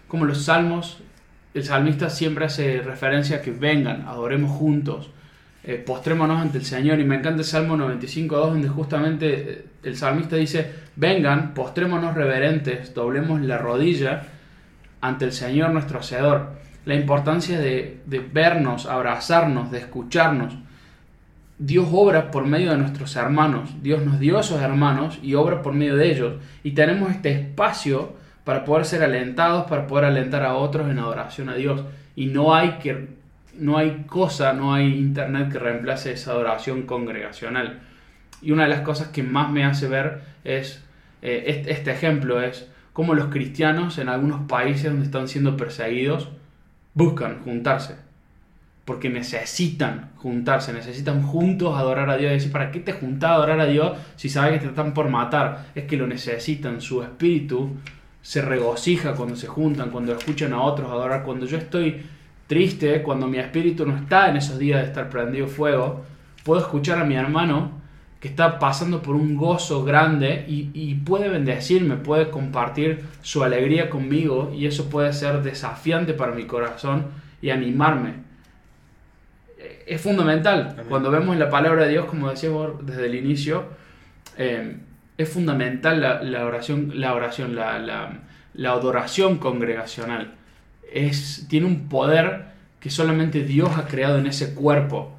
Como 0.06 0.26
los 0.26 0.44
salmos, 0.44 0.98
el 1.54 1.64
salmista 1.64 2.08
siempre 2.08 2.44
hace 2.44 2.82
referencia 2.82 3.38
a 3.38 3.42
que 3.42 3.50
vengan, 3.50 4.04
adoremos 4.06 4.52
juntos, 4.52 5.10
eh, 5.64 5.76
postrémonos 5.76 6.40
ante 6.40 6.58
el 6.58 6.64
Señor. 6.64 6.98
Y 7.00 7.04
me 7.04 7.16
encanta 7.16 7.40
el 7.40 7.46
Salmo 7.46 7.76
95.2, 7.76 8.28
donde 8.28 8.68
justamente 8.68 9.34
eh, 9.34 9.64
el 9.84 9.96
salmista 9.96 10.36
dice, 10.36 10.72
vengan, 10.96 11.54
postrémonos 11.54 12.14
reverentes, 12.14 12.94
doblemos 12.94 13.40
la 13.40 13.58
rodilla 13.58 14.24
ante 15.00 15.24
el 15.24 15.32
Señor 15.32 15.70
nuestro 15.70 16.00
Hacedor. 16.00 16.60
la 16.84 16.94
importancia 16.94 17.60
de, 17.60 18.00
de 18.06 18.18
vernos, 18.18 18.86
abrazarnos, 18.86 19.70
de 19.70 19.78
escucharnos. 19.78 20.54
Dios 21.58 21.86
obra 21.92 22.32
por 22.32 22.44
medio 22.44 22.72
de 22.72 22.78
nuestros 22.78 23.14
hermanos. 23.14 23.70
Dios 23.82 24.04
nos 24.04 24.18
dio 24.18 24.38
a 24.38 24.40
esos 24.40 24.60
hermanos 24.60 25.20
y 25.22 25.34
obra 25.34 25.62
por 25.62 25.74
medio 25.74 25.96
de 25.96 26.10
ellos. 26.10 26.34
Y 26.64 26.72
tenemos 26.72 27.10
este 27.12 27.30
espacio 27.30 28.14
para 28.42 28.64
poder 28.64 28.84
ser 28.84 29.04
alentados, 29.04 29.66
para 29.66 29.86
poder 29.86 30.06
alentar 30.06 30.42
a 30.44 30.54
otros 30.54 30.90
en 30.90 30.98
adoración 30.98 31.48
a 31.48 31.54
Dios. 31.54 31.84
Y 32.16 32.26
no 32.26 32.52
hay 32.52 32.78
que 32.82 33.21
no 33.58 33.78
hay 33.78 34.04
cosa, 34.06 34.52
no 34.52 34.74
hay 34.74 34.86
internet 34.86 35.52
que 35.52 35.58
reemplace 35.58 36.12
esa 36.12 36.32
adoración 36.32 36.82
congregacional. 36.82 37.80
Y 38.40 38.50
una 38.50 38.64
de 38.64 38.70
las 38.70 38.80
cosas 38.80 39.08
que 39.08 39.22
más 39.22 39.50
me 39.50 39.64
hace 39.64 39.88
ver 39.88 40.22
es 40.44 40.82
eh, 41.22 41.64
este 41.68 41.92
ejemplo 41.92 42.42
es 42.42 42.68
cómo 42.92 43.14
los 43.14 43.26
cristianos 43.26 43.98
en 43.98 44.08
algunos 44.08 44.48
países 44.48 44.90
donde 44.90 45.04
están 45.04 45.28
siendo 45.28 45.56
perseguidos 45.56 46.28
buscan 46.94 47.40
juntarse. 47.42 47.96
Porque 48.84 49.08
necesitan 49.08 50.10
juntarse, 50.16 50.72
necesitan 50.72 51.22
juntos 51.22 51.78
adorar 51.78 52.10
a 52.10 52.16
Dios. 52.16 52.32
Y 52.32 52.34
decir, 52.34 52.52
¿para 52.52 52.72
qué 52.72 52.80
te 52.80 52.92
juntas 52.92 53.30
a 53.30 53.34
adorar 53.34 53.60
a 53.60 53.66
Dios 53.66 53.96
si 54.16 54.28
sabes 54.28 54.54
que 54.54 54.64
te 54.64 54.66
están 54.66 54.92
por 54.92 55.08
matar? 55.08 55.66
Es 55.76 55.84
que 55.84 55.96
lo 55.96 56.08
necesitan, 56.08 56.80
su 56.80 57.02
espíritu 57.02 57.76
se 58.22 58.42
regocija 58.42 59.14
cuando 59.14 59.36
se 59.36 59.46
juntan, 59.46 59.90
cuando 59.90 60.12
escuchan 60.16 60.52
a 60.52 60.62
otros 60.62 60.90
adorar. 60.90 61.22
Cuando 61.22 61.46
yo 61.46 61.58
estoy 61.58 62.02
triste, 62.46 63.02
cuando 63.02 63.26
mi 63.26 63.38
espíritu 63.38 63.86
no 63.86 63.96
está 63.96 64.28
en 64.28 64.36
esos 64.36 64.58
días 64.58 64.80
de 64.80 64.86
estar 64.88 65.08
prendido 65.08 65.46
fuego, 65.46 66.04
puedo 66.44 66.60
escuchar 66.60 66.98
a 66.98 67.04
mi 67.04 67.14
hermano 67.14 67.82
que 68.22 68.28
está 68.28 68.60
pasando 68.60 69.02
por 69.02 69.16
un 69.16 69.36
gozo 69.36 69.82
grande 69.84 70.44
y, 70.46 70.94
puede 70.94 71.28
bendecirme, 71.28 71.96
puede 71.96 72.30
compartir 72.30 73.04
su 73.20 73.42
alegría 73.42 73.90
conmigo 73.90 74.52
y 74.54 74.66
eso 74.66 74.88
puede 74.88 75.12
ser 75.12 75.42
desafiante 75.42 76.14
para 76.14 76.32
mi 76.32 76.46
corazón 76.46 77.06
y 77.40 77.50
animarme. 77.50 78.14
Es 79.86 80.00
fundamental. 80.00 80.84
Cuando 80.88 81.10
vemos 81.10 81.36
la 81.36 81.50
palabra 81.50 81.82
de 81.82 81.90
Dios, 81.90 82.04
como 82.04 82.30
decíamos 82.30 82.86
desde 82.86 83.06
el 83.06 83.16
inicio, 83.16 83.64
eh, 84.38 84.76
es 85.18 85.28
fundamental 85.28 86.00
la, 86.00 86.46
oración, 86.46 86.92
la, 86.94 87.14
oración 87.14 87.56
la, 87.56 87.80
la, 88.54 88.70
adoración 88.70 89.38
congregacional. 89.38 90.34
Es, 90.92 91.46
tiene 91.48 91.66
un 91.66 91.88
poder 91.88 92.52
que 92.80 92.90
solamente 92.90 93.44
Dios 93.44 93.70
ha 93.76 93.86
creado 93.86 94.18
en 94.18 94.26
ese 94.26 94.54
cuerpo. 94.54 95.12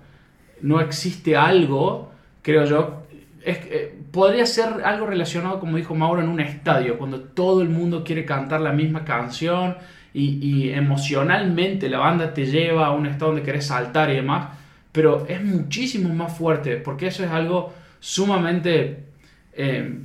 No 0.61 0.79
existe 0.81 1.35
algo 1.35 2.13
creo 2.43 2.65
yo, 2.65 3.03
eh, 3.43 3.95
podría 4.11 4.45
ser 4.45 4.83
algo 4.85 5.07
relacionado, 5.07 5.59
como 5.59 5.77
dijo 5.77 5.95
Mauro, 5.95 6.21
en 6.21 6.29
un 6.29 6.39
estadio, 6.39 6.97
cuando 6.99 7.21
todo 7.21 7.61
el 7.63 7.69
mundo 7.69 8.03
quiere 8.03 8.25
cantar 8.25 8.61
la 8.61 8.73
misma 8.73 9.03
canción 9.03 9.77
y, 10.13 10.69
emocionalmente 10.69 11.89
la 11.89 11.97
banda 11.97 12.35
te 12.35 12.45
lleva 12.45 12.85
a 12.85 12.91
un 12.91 13.07
estado 13.07 13.31
donde 13.31 13.43
querés 13.43 13.65
saltar 13.65 14.11
y 14.11 14.15
demás, 14.15 14.49
pero 14.91 15.25
es 15.27 15.43
muchísimo 15.43 16.13
más 16.13 16.37
fuerte, 16.37 16.77
porque 16.77 17.07
eso 17.07 17.23
es 17.23 17.31
algo 17.31 17.73
sumamente 17.99 19.05
eh, 19.53 19.97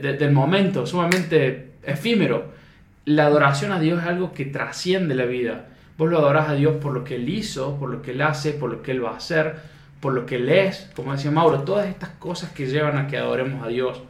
del 0.00 0.30
momento, 0.30 0.86
sumamente 0.86 1.72
efímero. 1.82 2.59
La 3.14 3.26
adoración 3.26 3.72
a 3.72 3.80
Dios 3.80 4.02
es 4.02 4.08
algo 4.08 4.32
que 4.32 4.44
trasciende 4.44 5.14
la 5.14 5.24
vida. 5.24 5.68
Vos 5.98 6.08
lo 6.08 6.18
adorás 6.18 6.48
a 6.48 6.54
Dios 6.54 6.76
por 6.76 6.92
lo 6.92 7.04
que 7.04 7.16
Él 7.16 7.28
hizo, 7.28 7.78
por 7.78 7.90
lo 7.90 8.02
que 8.02 8.12
Él 8.12 8.22
hace, 8.22 8.52
por 8.52 8.70
lo 8.70 8.82
que 8.82 8.92
Él 8.92 9.04
va 9.04 9.10
a 9.10 9.16
hacer 9.16 9.56
por 10.00 10.14
lo 10.14 10.26
que 10.26 10.38
lees, 10.38 10.90
como 10.96 11.12
decía 11.12 11.30
Mauro, 11.30 11.62
todas 11.62 11.86
estas 11.86 12.08
cosas 12.10 12.50
que 12.52 12.66
llevan 12.66 12.96
a 12.96 13.06
que 13.06 13.18
adoremos 13.18 13.62
a 13.62 13.68
Dios. 13.68 14.02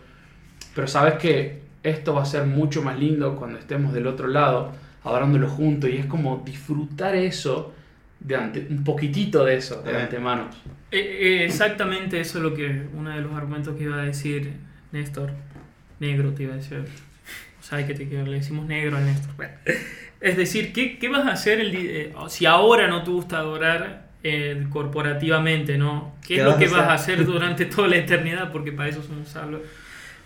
Pero 0.74 0.86
sabes 0.86 1.14
que 1.14 1.62
esto 1.82 2.14
va 2.14 2.22
a 2.22 2.26
ser 2.26 2.46
mucho 2.46 2.82
más 2.82 2.98
lindo 2.98 3.36
cuando 3.36 3.58
estemos 3.58 3.92
del 3.92 4.06
otro 4.06 4.28
lado, 4.28 4.72
adorándolo 5.02 5.48
juntos, 5.48 5.90
y 5.90 5.96
es 5.96 6.06
como 6.06 6.42
disfrutar 6.44 7.16
eso, 7.16 7.74
de 8.20 8.36
un 8.70 8.84
poquitito 8.84 9.44
de 9.44 9.56
eso, 9.56 9.82
de 9.82 9.96
antemano. 9.96 10.48
Eh, 10.92 10.98
eh, 10.98 11.44
exactamente 11.44 12.20
eso 12.20 12.38
es 12.38 12.44
lo 12.44 12.54
que, 12.54 12.86
uno 12.94 13.10
de 13.10 13.20
los 13.20 13.32
argumentos 13.34 13.76
que 13.76 13.84
iba 13.84 13.96
a 13.96 14.04
decir 14.04 14.52
Néstor, 14.92 15.30
negro 15.98 16.32
te 16.32 16.44
iba 16.44 16.52
a 16.52 16.56
decir, 16.56 16.84
o 17.60 17.62
sea, 17.62 17.86
que 17.86 17.94
te, 17.94 18.04
le 18.04 18.30
decimos 18.30 18.66
negro 18.66 18.96
a 18.96 19.00
Néstor. 19.00 19.48
Es 20.20 20.36
decir, 20.36 20.72
¿qué, 20.72 20.98
¿qué, 20.98 21.08
vas 21.08 21.26
a 21.26 21.32
hacer 21.32 21.60
el, 21.60 21.74
eh, 21.74 22.12
si 22.28 22.46
ahora 22.46 22.88
no 22.88 23.02
te 23.04 23.10
gusta 23.10 23.38
adorar? 23.38 24.10
Eh, 24.22 24.66
corporativamente, 24.68 25.78
¿no? 25.78 26.14
¿Qué, 26.26 26.36
es 26.36 26.44
lo 26.44 26.58
que 26.58 26.68
vas 26.68 26.82
a 26.82 26.92
hacer 26.92 27.24
durante 27.24 27.64
toda 27.64 27.88
la 27.88 27.96
eternidad? 27.96 28.52
Porque 28.52 28.70
para 28.70 28.90
eso 28.90 29.02
somos 29.02 29.28
salvos. 29.28 29.62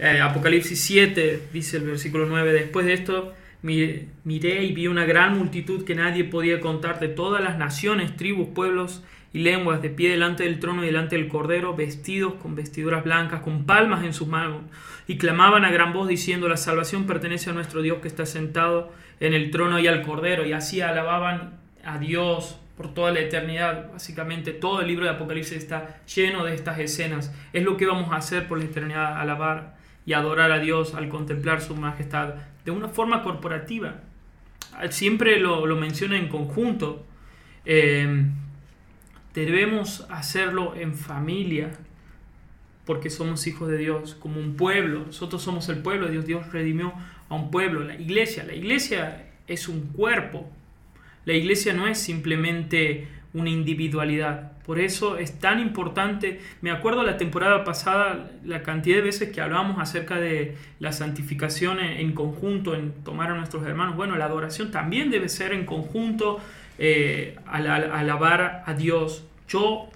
Eh, 0.01 0.21
Apocalipsis 0.21 0.81
7, 0.81 1.43
dice 1.53 1.77
el 1.77 1.85
versículo 1.85 2.27
9, 2.27 2.53
después 2.53 2.87
de 2.87 2.95
esto 2.95 3.35
miré, 3.63 4.65
y 4.65 4.73
vi 4.73 4.89
una 4.89 5.07
gran 5.07 5.39
multitud 5.39 5.85
que 5.85 5.95
nadie 5.95 6.25
podía 6.25 6.61
contar 6.61 6.99
de 6.99 7.09
todas 7.09 7.43
las 7.43 7.57
naciones, 7.57 8.17
tribus, 8.17 8.49
pueblos 8.49 9.03
y 9.35 9.41
lenguas, 9.41 9.83
de 9.83 9.91
pie 9.91 10.11
delante 10.11 10.45
del 10.45 10.61
trono 10.61 10.85
y 10.85 10.87
delante 10.87 11.17
del 11.17 11.27
cordero, 11.27 11.75
vestidos 11.75 12.35
con 12.35 12.55
vestiduras 12.55 13.03
blancas, 13.03 13.41
con 13.41 13.67
palmas 13.67 14.05
en 14.05 14.15
sus 14.15 14.29
manos, 14.29 14.63
y 15.09 15.19
clamaban 15.19 15.65
a 15.65 15.73
gran 15.73 15.93
voz 15.93 16.07
diciendo, 16.07 16.49
la 16.49 16.57
salvación 16.57 17.05
pertenece 17.05 17.51
a 17.51 17.53
nuestro 17.53 17.83
Dios 17.83 17.99
que 17.99 18.07
está 18.07 18.27
sentado 18.27 18.93
en 19.19 19.35
el 19.35 19.51
trono 19.51 19.81
y 19.81 19.89
al 19.89 20.03
cordero, 20.03 20.47
y 20.47 20.53
así 20.53 20.81
alababan 20.81 21.59
a 21.85 21.99
Dios 21.99 22.61
por 22.77 22.95
toda 22.95 23.11
la 23.11 23.19
eternidad. 23.19 23.91
Básicamente 23.93 24.53
todo 24.53 24.81
el 24.81 24.87
libro 24.87 25.05
de 25.05 25.11
Apocalipsis 25.11 25.59
está 25.59 26.01
lleno 26.07 26.45
de 26.45 26.55
estas 26.55 26.79
escenas. 26.79 27.35
Es 27.53 27.65
lo 27.65 27.77
que 27.77 27.87
vamos 27.87 28.13
a 28.13 28.17
hacer 28.17 28.47
por 28.47 28.59
la 28.59 28.67
eternidad, 28.67 29.21
alabar 29.21 29.77
y 30.07 30.13
adorar 30.13 30.53
a 30.53 30.61
Dios 30.61 30.95
al 30.95 31.09
contemplar 31.09 31.61
su 31.61 31.75
majestad 31.75 32.35
de 32.65 32.71
una 32.71 32.87
forma 32.87 33.25
corporativa. 33.25 33.97
Siempre 34.91 35.41
lo, 35.41 35.67
menciona 35.75 36.17
en 36.17 36.29
conjunto. 36.29 37.05
Eh, 37.65 38.27
debemos 39.35 40.07
hacerlo 40.11 40.75
en 40.77 40.95
familia 40.95 41.73
porque 42.87 43.11
somos 43.11 43.47
hijos 43.47 43.69
de 43.69 43.79
Dios, 43.79 44.15
como 44.15 44.39
un 44.39 44.57
pueblo. 44.57 45.05
Nosotros 45.07 45.43
somos 45.43 45.69
el 45.69 45.79
pueblo 45.79 46.07
de 46.07 46.13
Dios. 46.13 46.27
Dios 46.27 46.53
redimió 46.53 46.93
a 47.29 47.35
un 47.35 47.51
pueblo, 47.51 47.83
la 47.83 47.95
iglesia. 47.95 48.45
La 48.45 48.55
iglesia 48.55 49.27
es 49.47 49.69
un 49.69 49.89
cuerpo, 49.89 50.49
la 51.25 51.35
iglesia 51.35 51.73
no 51.73 51.87
es 51.87 51.99
simplemente 51.99 53.09
una 53.33 53.51
individualidad. 53.51 54.53
Por 54.65 54.79
eso 54.79 55.19
es 55.19 55.39
tan 55.39 55.61
importante, 55.61 56.41
me 56.63 56.71
acuerdo 56.71 57.03
la 57.03 57.19
temporada 57.19 57.65
pasada, 57.65 58.31
la 58.45 58.63
cantidad 58.63 58.97
de 58.97 59.03
veces 59.03 59.31
que 59.31 59.41
hablábamos 59.41 59.79
acerca 59.79 60.19
de 60.19 60.57
la 60.79 60.93
santificación 60.93 61.81
en, 61.81 62.13
conjunto, 62.13 62.75
en 62.75 62.93
tomar 63.05 63.31
a 63.31 63.35
nuestros 63.35 63.67
hermanos. 63.67 63.97
Bueno, 63.97 64.17
la 64.17 64.25
adoración 64.25 64.71
también 64.71 65.11
debe 65.11 65.29
ser 65.29 65.53
en 65.53 65.67
conjunto, 65.67 66.41
eh, 66.79 67.37
al, 67.47 67.67
alabar 67.67 68.65
a 68.67 68.75
Dios. 68.75 69.25
Yo 69.49 69.89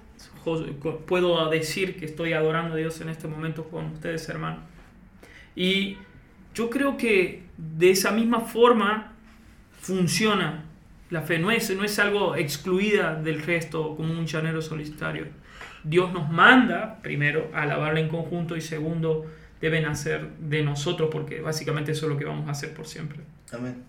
puedo 1.06 1.48
decir 1.50 1.96
que 1.96 2.04
estoy 2.04 2.32
adorando 2.32 2.74
a 2.74 2.76
Dios 2.76 3.00
en 3.00 3.08
este 3.08 3.28
momento 3.28 3.64
con 3.64 3.86
ustedes, 3.86 4.28
hermanos. 4.28 4.60
Y 5.54 5.98
yo 6.54 6.70
creo 6.70 6.96
que 6.96 7.42
de 7.56 7.90
esa 7.90 8.12
misma 8.12 8.40
forma 8.40 9.12
funciona 9.80 10.64
la 11.10 11.22
fe 11.22 11.38
no 11.38 11.50
es, 11.50 11.74
no 11.74 11.84
es 11.84 11.98
algo 11.98 12.36
excluida 12.36 13.14
del 13.14 13.42
resto 13.42 13.96
como 13.96 14.12
un 14.12 14.26
llanero 14.26 14.60
solitario. 14.60 15.26
Dios 15.82 16.12
nos 16.12 16.28
manda, 16.30 17.00
primero, 17.02 17.50
a 17.54 17.62
alabarle 17.62 18.00
en 18.00 18.08
conjunto 18.08 18.56
y 18.56 18.60
segundo, 18.60 19.24
deben 19.60 19.86
hacer 19.86 20.28
de 20.38 20.62
nosotros 20.62 21.08
porque 21.10 21.40
básicamente 21.40 21.92
eso 21.92 22.06
es 22.06 22.12
lo 22.12 22.18
que 22.18 22.24
vamos 22.24 22.48
a 22.48 22.50
hacer 22.50 22.74
por 22.74 22.86
siempre. 22.86 23.20
Amén. 23.52 23.84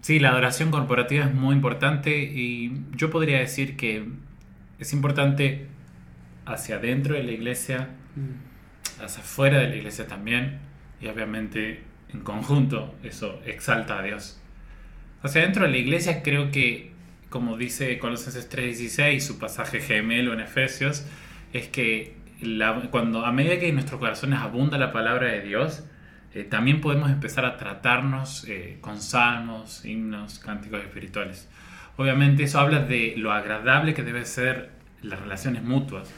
Sí, 0.00 0.18
la 0.18 0.30
adoración 0.30 0.70
corporativa 0.70 1.24
es 1.26 1.34
muy 1.34 1.54
importante 1.54 2.18
y 2.22 2.84
yo 2.96 3.10
podría 3.10 3.38
decir 3.38 3.76
que 3.76 4.06
es 4.78 4.92
importante 4.92 5.66
hacia 6.46 6.76
adentro 6.76 7.14
de 7.14 7.22
la 7.22 7.32
iglesia, 7.32 7.90
mm. 8.16 9.02
hacia 9.04 9.22
afuera 9.22 9.58
de 9.58 9.68
la 9.68 9.76
iglesia 9.76 10.06
también 10.06 10.58
y 11.00 11.08
obviamente 11.08 11.82
en 12.12 12.20
conjunto 12.20 12.94
eso 13.02 13.40
exalta 13.44 13.98
a 13.98 14.02
Dios. 14.02 14.40
O 15.22 15.28
sea, 15.28 15.42
dentro 15.42 15.64
de 15.64 15.70
la 15.70 15.76
iglesia 15.76 16.22
creo 16.22 16.50
que, 16.50 16.92
como 17.28 17.58
dice 17.58 17.98
Colosenses 17.98 18.50
3.16, 18.50 19.20
su 19.20 19.38
pasaje 19.38 19.80
gemelo 19.80 20.32
en 20.32 20.40
Efesios, 20.40 21.04
es 21.52 21.68
que 21.68 22.16
cuando 22.90 23.26
a 23.26 23.32
medida 23.32 23.58
que 23.58 23.68
en 23.68 23.74
nuestros 23.74 24.00
corazones 24.00 24.38
abunda 24.38 24.78
la 24.78 24.92
palabra 24.92 25.28
de 25.28 25.42
Dios, 25.42 25.84
eh, 26.32 26.44
también 26.44 26.80
podemos 26.80 27.10
empezar 27.10 27.44
a 27.44 27.56
tratarnos 27.56 28.44
eh, 28.48 28.78
con 28.80 29.00
salmos, 29.00 29.84
himnos, 29.84 30.38
cánticos 30.38 30.80
espirituales. 30.80 31.48
Obviamente 31.96 32.44
eso 32.44 32.60
habla 32.60 32.80
de 32.80 33.14
lo 33.16 33.32
agradable 33.32 33.94
que 33.94 34.02
debe 34.02 34.24
ser 34.24 34.70
las 35.02 35.18
relaciones 35.20 35.62
mutuas. 35.64 36.12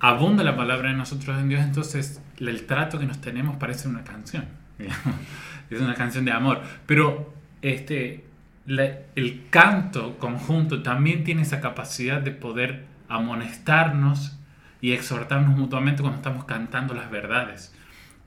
Abunda 0.00 0.42
la 0.42 0.56
palabra 0.56 0.90
de 0.90 0.96
nosotros 0.96 1.38
en 1.38 1.48
Dios, 1.48 1.62
entonces 1.62 2.20
el 2.38 2.66
trato 2.66 2.98
que 2.98 3.06
nos 3.06 3.20
tenemos 3.20 3.56
parece 3.56 3.88
una 3.88 4.04
canción. 4.04 4.44
Es 5.70 5.80
una 5.80 5.94
canción 5.94 6.26
de 6.26 6.32
amor. 6.32 6.60
Pero 6.84 7.32
este, 7.62 8.24
el 8.66 9.44
canto 9.48 10.18
conjunto 10.18 10.82
también 10.82 11.24
tiene 11.24 11.42
esa 11.42 11.62
capacidad 11.62 12.20
de 12.20 12.32
poder 12.32 12.84
amonestarnos 13.08 14.38
y 14.82 14.92
exhortarnos 14.92 15.56
mutuamente 15.56 16.02
cuando 16.02 16.18
estamos 16.18 16.44
cantando 16.44 16.92
las 16.92 17.10
verdades. 17.10 17.74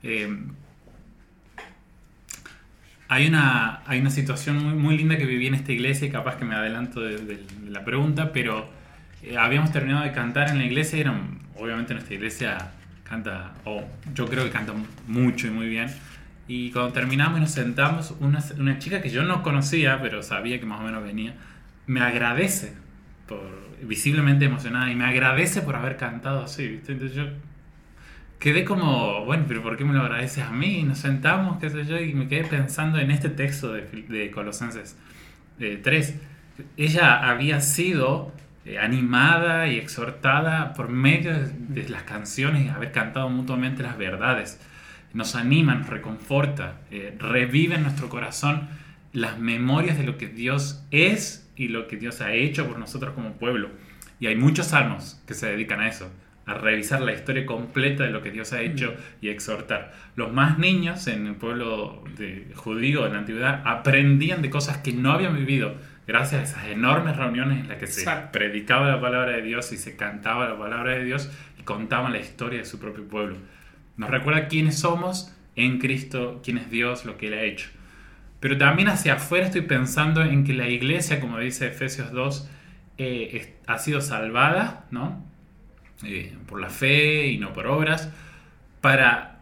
Eh, 0.02 0.44
Hay 3.08 3.28
una, 3.28 3.82
hay 3.86 4.00
una 4.00 4.10
situación 4.10 4.62
muy, 4.62 4.74
muy 4.74 4.96
linda 4.96 5.16
que 5.16 5.26
viví 5.26 5.46
en 5.46 5.54
esta 5.54 5.72
iglesia 5.72 6.08
y 6.08 6.10
capaz 6.10 6.36
que 6.36 6.44
me 6.44 6.54
adelanto 6.54 7.00
de, 7.00 7.18
de 7.18 7.44
la 7.70 7.84
pregunta, 7.84 8.32
pero 8.32 8.68
eh, 9.22 9.36
habíamos 9.36 9.72
terminado 9.72 10.04
de 10.04 10.12
cantar 10.12 10.48
en 10.50 10.58
la 10.58 10.64
iglesia 10.64 10.98
y 10.98 11.00
eran, 11.02 11.38
obviamente 11.56 11.94
nuestra 11.94 12.14
iglesia 12.14 12.72
canta, 13.04 13.54
o 13.64 13.84
yo 14.14 14.26
creo 14.26 14.44
que 14.44 14.50
canta 14.50 14.72
mucho 15.06 15.46
y 15.46 15.50
muy 15.50 15.68
bien. 15.68 15.88
Y 16.48 16.70
cuando 16.70 16.92
terminamos 16.92 17.38
y 17.38 17.40
nos 17.40 17.50
sentamos, 17.50 18.14
una, 18.20 18.42
una 18.58 18.78
chica 18.78 19.02
que 19.02 19.10
yo 19.10 19.24
no 19.24 19.42
conocía, 19.42 20.00
pero 20.00 20.22
sabía 20.22 20.60
que 20.60 20.66
más 20.66 20.80
o 20.80 20.84
menos 20.84 21.02
venía, 21.02 21.34
me 21.86 22.00
agradece, 22.00 22.72
por, 23.26 23.40
visiblemente 23.82 24.44
emocionada, 24.44 24.90
y 24.90 24.94
me 24.94 25.04
agradece 25.04 25.62
por 25.62 25.76
haber 25.76 25.96
cantado 25.96 26.42
así, 26.44 26.68
¿viste? 26.68 26.92
Entonces 26.92 27.16
yo 27.16 27.24
quedé 28.38 28.64
como, 28.64 29.24
bueno, 29.24 29.44
pero 29.48 29.62
¿por 29.62 29.76
qué 29.76 29.84
me 29.84 29.94
lo 29.94 30.02
agradeces 30.02 30.44
a 30.44 30.50
mí? 30.50 30.82
Nos 30.82 30.98
sentamos, 30.98 31.58
qué 31.58 31.70
sé 31.70 31.84
yo, 31.84 32.00
y 32.00 32.14
me 32.14 32.28
quedé 32.28 32.44
pensando 32.44 32.98
en 32.98 33.10
este 33.10 33.28
texto 33.28 33.72
de, 33.72 33.82
de 33.82 34.30
Colosenses 34.30 34.96
eh, 35.58 35.80
3. 35.82 36.14
Ella 36.76 37.28
había 37.28 37.60
sido 37.60 38.32
eh, 38.64 38.78
animada 38.78 39.68
y 39.68 39.78
exhortada 39.78 40.74
por 40.74 40.88
medio 40.88 41.32
de 41.38 41.88
las 41.88 42.02
canciones 42.02 42.70
haber 42.72 42.92
cantado 42.92 43.28
mutuamente 43.28 43.82
las 43.82 43.96
verdades. 43.96 44.60
Nos 45.14 45.36
anima, 45.36 45.74
nos 45.74 45.88
reconforta, 45.88 46.80
eh, 46.90 47.14
revive 47.18 47.76
en 47.76 47.84
nuestro 47.84 48.08
corazón 48.08 48.68
las 49.12 49.38
memorias 49.38 49.96
de 49.96 50.04
lo 50.04 50.18
que 50.18 50.26
Dios 50.26 50.84
es 50.90 51.48
y 51.56 51.68
lo 51.68 51.86
que 51.86 51.96
Dios 51.96 52.20
ha 52.20 52.32
hecho 52.32 52.66
por 52.66 52.78
nosotros 52.78 53.14
como 53.14 53.32
pueblo. 53.34 53.70
Y 54.18 54.26
hay 54.26 54.36
muchos 54.36 54.66
salmos 54.66 55.22
que 55.26 55.34
se 55.34 55.46
dedican 55.46 55.80
a 55.80 55.88
eso, 55.88 56.10
a 56.46 56.54
revisar 56.54 57.00
la 57.02 57.12
historia 57.12 57.44
completa 57.44 58.04
de 58.04 58.10
lo 58.10 58.22
que 58.22 58.30
Dios 58.30 58.52
ha 58.52 58.62
hecho 58.62 58.94
y 59.20 59.28
exhortar. 59.28 59.92
Los 60.14 60.32
más 60.32 60.58
niños 60.58 61.08
en 61.08 61.26
el 61.26 61.34
pueblo 61.34 62.04
de 62.16 62.52
judío 62.54 63.04
en 63.04 63.14
la 63.14 63.18
antigüedad 63.18 63.62
aprendían 63.64 64.42
de 64.42 64.50
cosas 64.50 64.78
que 64.78 64.92
no 64.92 65.10
habían 65.10 65.36
vivido 65.36 65.74
gracias 66.06 66.40
a 66.40 66.44
esas 66.44 66.66
enormes 66.68 67.16
reuniones 67.16 67.58
en 67.58 67.68
las 67.68 67.78
que 67.78 67.88
se 67.88 68.02
Exacto. 68.02 68.38
predicaba 68.38 68.88
la 68.88 69.00
palabra 69.00 69.32
de 69.32 69.42
Dios 69.42 69.72
y 69.72 69.76
se 69.76 69.96
cantaba 69.96 70.48
la 70.48 70.56
palabra 70.56 70.92
de 70.92 71.04
Dios 71.04 71.30
y 71.58 71.62
contaban 71.62 72.12
la 72.12 72.20
historia 72.20 72.60
de 72.60 72.64
su 72.64 72.78
propio 72.78 73.08
pueblo. 73.08 73.36
Nos 73.96 74.08
recuerda 74.08 74.46
quiénes 74.46 74.78
somos 74.78 75.34
en 75.56 75.78
Cristo, 75.78 76.40
quién 76.44 76.58
es 76.58 76.70
Dios, 76.70 77.04
lo 77.04 77.16
que 77.16 77.26
Él 77.26 77.34
ha 77.34 77.42
hecho. 77.42 77.70
Pero 78.38 78.56
también 78.56 78.88
hacia 78.88 79.14
afuera 79.14 79.46
estoy 79.46 79.62
pensando 79.62 80.22
en 80.22 80.44
que 80.44 80.52
la 80.52 80.68
iglesia, 80.68 81.18
como 81.18 81.38
dice 81.38 81.66
Efesios 81.66 82.12
2, 82.12 82.50
eh, 82.98 83.56
ha 83.66 83.78
sido 83.78 84.00
salvada, 84.00 84.84
¿no? 84.92 85.24
Eh, 86.04 86.36
por 86.46 86.60
la 86.60 86.68
fe 86.68 87.26
y 87.28 87.38
no 87.38 87.52
por 87.54 87.66
obras, 87.66 88.10
para 88.80 89.38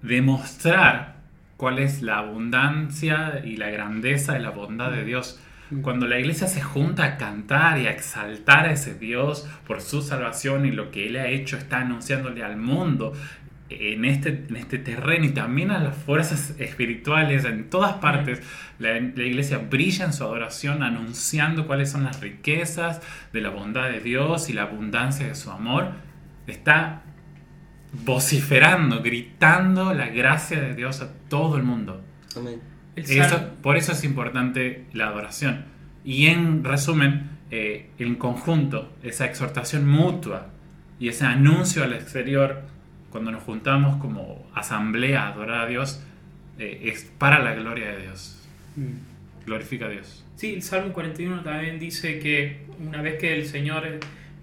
demostrar 0.00 1.16
cuál 1.58 1.78
es 1.78 2.00
la 2.00 2.18
abundancia 2.18 3.42
y 3.44 3.56
la 3.56 3.68
grandeza 3.68 4.32
de 4.32 4.40
la 4.40 4.50
bondad 4.50 4.90
de 4.90 5.04
Dios. 5.04 5.40
Cuando 5.82 6.06
la 6.06 6.18
iglesia 6.18 6.46
se 6.46 6.62
junta 6.62 7.04
a 7.04 7.16
cantar 7.18 7.78
y 7.78 7.86
a 7.86 7.90
exaltar 7.90 8.66
a 8.66 8.72
ese 8.72 8.94
Dios 8.94 9.46
por 9.66 9.82
su 9.82 10.00
salvación 10.00 10.64
y 10.64 10.70
lo 10.70 10.90
que 10.90 11.06
Él 11.08 11.16
ha 11.16 11.28
hecho, 11.28 11.58
está 11.58 11.80
anunciándole 11.80 12.42
al 12.42 12.56
mundo 12.56 13.12
en 13.70 14.04
este, 14.04 14.46
en 14.48 14.56
este 14.56 14.78
terreno 14.78 15.24
y 15.26 15.30
también 15.30 15.70
a 15.70 15.78
las 15.78 15.96
fuerzas 15.96 16.54
espirituales 16.58 17.44
en 17.44 17.68
todas 17.70 17.94
partes. 17.94 18.40
La, 18.78 18.92
la 18.94 19.22
iglesia 19.24 19.58
brilla 19.58 20.04
en 20.06 20.12
su 20.12 20.24
adoración 20.24 20.82
anunciando 20.82 21.66
cuáles 21.66 21.90
son 21.90 22.04
las 22.04 22.20
riquezas 22.20 23.00
de 23.32 23.40
la 23.40 23.50
bondad 23.50 23.90
de 23.90 24.00
Dios 24.00 24.48
y 24.48 24.52
la 24.54 24.62
abundancia 24.62 25.26
de 25.26 25.34
su 25.34 25.50
amor. 25.50 25.92
Está 26.46 27.02
vociferando, 28.04 29.02
gritando 29.02 29.94
la 29.94 30.08
gracia 30.08 30.60
de 30.60 30.74
Dios 30.74 31.00
a 31.00 31.12
todo 31.28 31.56
el 31.56 31.62
mundo. 31.62 32.02
Amén. 32.36 32.60
Eso- 32.96 33.50
por 33.62 33.76
eso 33.76 33.92
es 33.92 34.04
importante 34.04 34.86
la 34.92 35.08
adoración. 35.08 35.64
Y 36.04 36.26
en 36.26 36.64
resumen, 36.64 37.30
eh, 37.50 37.90
en 37.98 38.16
conjunto, 38.16 38.92
esa 39.02 39.24
exhortación 39.26 39.86
mutua 39.88 40.48
y 40.98 41.08
ese 41.08 41.24
anuncio 41.26 41.84
al 41.84 41.92
exterior, 41.92 42.62
cuando 43.10 43.30
nos 43.30 43.42
juntamos 43.42 43.96
como 43.96 44.46
asamblea 44.54 45.24
a 45.24 45.28
adorar 45.28 45.64
a 45.64 45.66
Dios, 45.66 46.02
eh, 46.58 46.80
es 46.84 47.04
para 47.18 47.38
la 47.38 47.54
gloria 47.54 47.90
de 47.92 48.02
Dios. 48.02 48.46
Glorifica 49.46 49.86
a 49.86 49.88
Dios. 49.88 50.24
Sí, 50.36 50.54
el 50.54 50.62
Salmo 50.62 50.92
41 50.92 51.42
también 51.42 51.78
dice 51.78 52.18
que 52.18 52.66
una 52.86 53.02
vez 53.02 53.18
que 53.18 53.36
el 53.36 53.46
Señor 53.46 53.84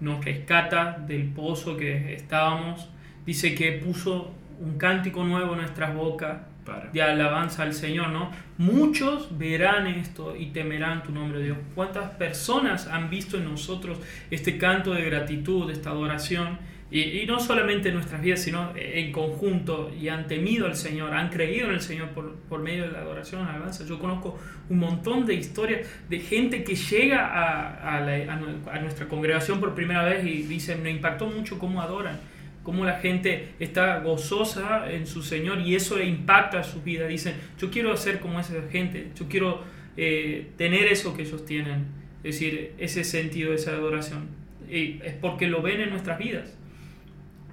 nos 0.00 0.24
rescata 0.24 0.98
del 1.06 1.24
pozo 1.24 1.76
que 1.76 2.14
estábamos, 2.14 2.88
dice 3.24 3.54
que 3.54 3.72
puso 3.72 4.34
un 4.60 4.76
cántico 4.78 5.24
nuevo 5.24 5.52
en 5.52 5.60
nuestras 5.60 5.94
bocas 5.94 6.38
Para. 6.64 6.90
de 6.90 7.02
alabanza 7.02 7.62
al 7.62 7.72
Señor, 7.72 8.08
¿no? 8.08 8.30
Muchos 8.58 9.38
verán 9.38 9.86
esto 9.86 10.36
y 10.36 10.46
temerán 10.46 11.02
tu 11.02 11.12
nombre, 11.12 11.42
Dios. 11.42 11.58
¿Cuántas 11.74 12.10
personas 12.10 12.86
han 12.88 13.08
visto 13.08 13.36
en 13.36 13.44
nosotros 13.44 13.98
este 14.30 14.58
canto 14.58 14.92
de 14.92 15.04
gratitud, 15.04 15.70
esta 15.70 15.90
adoración? 15.90 16.58
Y, 16.96 17.20
y 17.20 17.26
no 17.26 17.38
solamente 17.40 17.88
en 17.88 17.94
nuestras 17.94 18.22
vidas, 18.22 18.40
sino 18.40 18.72
en 18.76 19.12
conjunto, 19.12 19.90
y 20.00 20.08
han 20.08 20.26
temido 20.26 20.66
al 20.66 20.76
Señor, 20.76 21.12
han 21.14 21.28
creído 21.30 21.66
en 21.68 21.74
el 21.74 21.80
Señor 21.80 22.08
por, 22.10 22.34
por 22.48 22.60
medio 22.62 22.84
de 22.86 22.92
la 22.92 23.00
adoración, 23.00 23.42
la 23.44 23.50
alabanza. 23.50 23.84
Yo 23.84 23.98
conozco 23.98 24.38
un 24.70 24.78
montón 24.78 25.26
de 25.26 25.34
historias 25.34 25.80
de 26.08 26.20
gente 26.20 26.64
que 26.64 26.74
llega 26.74 27.26
a, 27.26 27.96
a 27.96 28.00
la- 28.00 28.32
a 28.32 28.36
nu- 28.36 28.70
a 28.70 28.78
nuestra 28.78 29.06
congregación 29.08 29.60
por 29.60 29.74
primera 29.74 30.04
vez 30.04 30.24
y 30.24 30.42
dicen, 30.44 30.82
me 30.82 30.90
impactó 30.90 31.26
mucho 31.26 31.58
cómo 31.58 31.82
adoran 31.82 32.18
cómo 32.62 32.84
la 32.84 32.98
gente 32.98 33.50
está 33.60 34.00
gozosa 34.00 34.90
en 34.90 35.06
su 35.06 35.22
Señor 35.22 35.60
y 35.60 35.76
eso 35.76 36.02
impacta 36.02 36.64
su 36.64 36.82
vida. 36.82 37.06
Dicen, 37.06 37.34
yo 37.60 37.70
quiero 37.70 37.96
ser 37.96 38.18
como 38.18 38.40
esa 38.40 38.54
gente, 38.72 39.10
yo 39.16 39.28
quiero 39.28 39.62
eh, 39.96 40.48
tener 40.56 40.86
eso 40.88 41.14
que 41.14 41.22
ellos 41.22 41.44
tienen, 41.44 41.84
es 42.24 42.34
decir, 42.40 42.72
ese 42.78 43.04
sentido, 43.04 43.52
esa 43.54 43.70
adoración. 43.70 44.26
Y 44.68 44.98
es 45.04 45.14
porque 45.14 45.46
lo 45.46 45.62
ven 45.62 45.80
en 45.80 45.90
nuestras 45.90 46.18
vidas, 46.18 46.56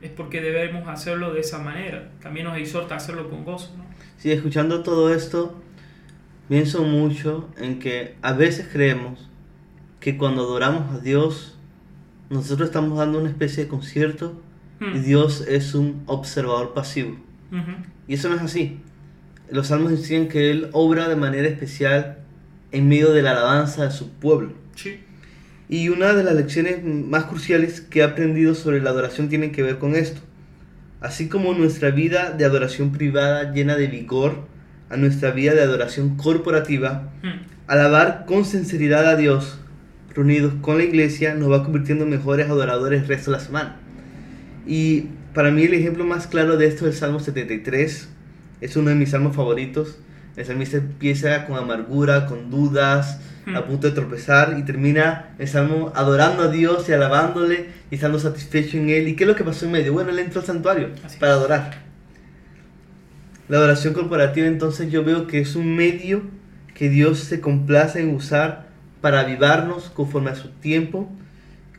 es 0.04 0.12
porque 0.12 0.42
debemos 0.42 0.88
hacerlo 0.88 1.34
de 1.34 1.40
esa 1.40 1.60
manera. 1.60 2.12
También 2.22 2.46
nos 2.46 2.58
exhorta 2.58 2.94
a 2.94 2.98
hacerlo 2.98 3.30
con 3.30 3.46
gozo. 3.46 3.74
¿no? 3.78 3.86
Sí, 4.18 4.32
escuchando 4.32 4.84
todo 4.84 5.14
esto, 5.14 5.60
pienso 6.50 6.84
mucho 6.84 7.50
en 7.58 7.80
que 7.80 8.16
a 8.22 8.34
veces 8.34 8.68
creemos 8.72 9.30
que 10.00 10.18
cuando 10.18 10.44
adoramos 10.44 10.94
a 10.94 11.00
Dios, 11.00 11.58
nosotros 12.30 12.68
estamos 12.68 12.98
dando 12.98 13.20
una 13.20 13.30
especie 13.30 13.64
de 13.64 13.70
concierto 13.70 14.42
y 14.82 14.86
Hmm. 14.86 15.04
Dios 15.04 15.46
es 15.48 15.76
un 15.76 16.04
observador 16.08 16.74
pasivo. 16.74 17.18
Y 18.08 18.16
eso 18.16 18.28
no 18.28 18.36
es 18.36 18.42
así. 18.42 18.80
Los 19.50 19.68
salmos 19.68 19.92
dicen 19.92 20.28
que 20.28 20.52
Él 20.52 20.70
obra 20.74 21.08
de 21.08 21.16
manera 21.16 21.48
especial 21.48 22.18
en 22.72 22.90
medio 22.90 23.14
de 23.14 23.22
la 23.22 23.32
alabanza 23.32 23.86
de 23.86 23.92
su 23.92 24.10
pueblo. 24.10 24.54
Sí. 24.76 25.00
Y 25.70 25.90
una 25.90 26.14
de 26.14 26.24
las 26.24 26.36
lecciones 26.36 26.84
más 26.84 27.26
cruciales 27.26 27.82
que 27.82 28.00
he 28.00 28.04
aprendido 28.04 28.54
sobre 28.56 28.82
la 28.82 28.90
adoración 28.92 29.30
tiene 29.30 29.52
que 29.52 29.64
ver 29.64 29.78
con 29.80 29.96
esto. 29.96 30.22
Así 31.02 31.28
como 31.28 31.54
nuestra 31.54 31.92
vida 31.92 32.32
de 32.32 32.46
adoración 32.46 32.92
privada 32.92 33.54
llena 33.54 33.76
de 33.76 33.88
vigor 33.88 34.48
a 34.90 34.98
nuestra 34.98 35.32
vida 35.32 35.54
de 35.54 35.62
adoración 35.62 36.16
corporativa, 36.18 37.12
Hmm. 37.24 37.42
alabar 37.68 38.26
con 38.26 38.46
sinceridad 38.46 39.08
a 39.08 39.16
Dios, 39.16 39.58
reunidos 40.14 40.54
con 40.62 40.78
la 40.78 40.84
iglesia, 40.84 41.34
nos 41.34 41.52
va 41.52 41.64
convirtiendo 41.64 42.04
en 42.04 42.12
mejores 42.12 42.50
adoradores 42.50 43.02
el 43.02 43.08
resto 43.08 43.32
de 43.32 43.38
la 43.38 43.44
semana. 43.44 43.76
Y 44.68 45.08
para 45.34 45.52
mí 45.52 45.64
el 45.64 45.74
ejemplo 45.74 46.06
más 46.06 46.28
claro 46.28 46.58
de 46.58 46.68
esto 46.68 46.88
es 46.88 46.94
el 46.94 47.00
Salmo 47.00 47.20
73. 47.20 48.10
Es 48.62 48.76
uno 48.76 48.90
de 48.90 48.96
mis 48.96 49.10
salmos 49.10 49.36
favoritos. 49.36 49.98
El 50.36 50.46
salmista 50.46 50.78
empieza 50.78 51.46
con 51.46 51.58
amargura, 51.58 52.28
con 52.28 52.50
dudas, 52.50 53.20
A 53.54 53.66
punto 53.66 53.88
de 53.88 53.94
tropezar 53.94 54.56
y 54.58 54.64
termina 54.64 55.36
el 55.38 55.48
salmo 55.50 55.92
adorando 55.96 56.44
a 56.44 56.48
Dios 56.48 56.88
y 56.88 56.94
alabándole 56.94 57.68
y 57.92 57.96
estando 57.96 58.18
satisfecho 58.18 58.78
en 58.78 58.90
él. 58.90 59.08
¿Y 59.10 59.16
qué 59.16 59.26
es 59.26 59.28
lo 59.28 59.36
que 59.36 59.44
pasó 59.44 59.66
en 59.66 59.74
medio? 59.74 59.92
Bueno, 59.92 60.12
él 60.12 60.20
entró 60.20 60.40
al 60.40 60.48
santuario 60.48 60.90
Así 61.04 61.20
para 61.20 61.34
adorar. 61.34 61.84
La 63.50 63.58
adoración 63.58 63.94
corporativa 63.94 64.48
entonces 64.48 64.90
yo 64.90 65.04
veo 65.04 65.28
que 65.28 65.42
es 65.42 65.58
un 65.58 65.76
medio 65.76 66.22
que 66.74 66.90
Dios 66.90 67.20
se 67.20 67.42
complace 67.42 68.00
en 68.00 68.16
usar 68.16 68.68
para 69.02 69.20
avivarnos 69.20 69.90
conforme 69.90 70.32
a 70.32 70.36
su 70.36 70.48
tiempo, 70.48 71.12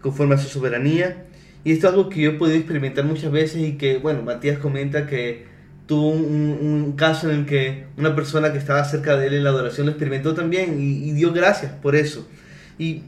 conforme 0.03 0.35
a 0.35 0.38
su 0.38 0.48
soberanía. 0.48 1.24
Y 1.64 1.72
esto 1.72 1.87
es 1.87 1.94
algo 1.94 2.11
que 2.11 2.20
yo 2.20 2.31
he 2.33 2.35
podido 2.35 2.59
experimentar 2.59 3.07
muchas 3.07 3.33
veces 3.33 3.62
y 3.62 3.72
que, 3.79 3.96
bueno, 3.96 4.22
Matías 4.22 4.59
comenta 4.59 5.07
que 5.07 5.46
tuvo 5.86 6.08
un, 6.10 6.24
un- 6.60 6.92
caso 6.96 7.30
en 7.30 7.40
el 7.40 7.46
que 7.46 7.86
una 7.98 8.14
persona 8.14 8.52
que 8.52 8.58
estaba 8.58 8.84
cerca 8.84 9.16
de 9.16 9.26
él 9.28 9.34
en 9.34 9.44
la 9.44 9.50
adoración 9.50 9.86
lo 9.86 9.92
experimentó 9.92 10.34
también 10.34 10.80
y, 10.80 11.08
y 11.08 11.12
dio 11.12 11.32
gracias 11.32 11.72
por 11.72 11.96
eso. 11.96 12.26
Y 12.78 13.02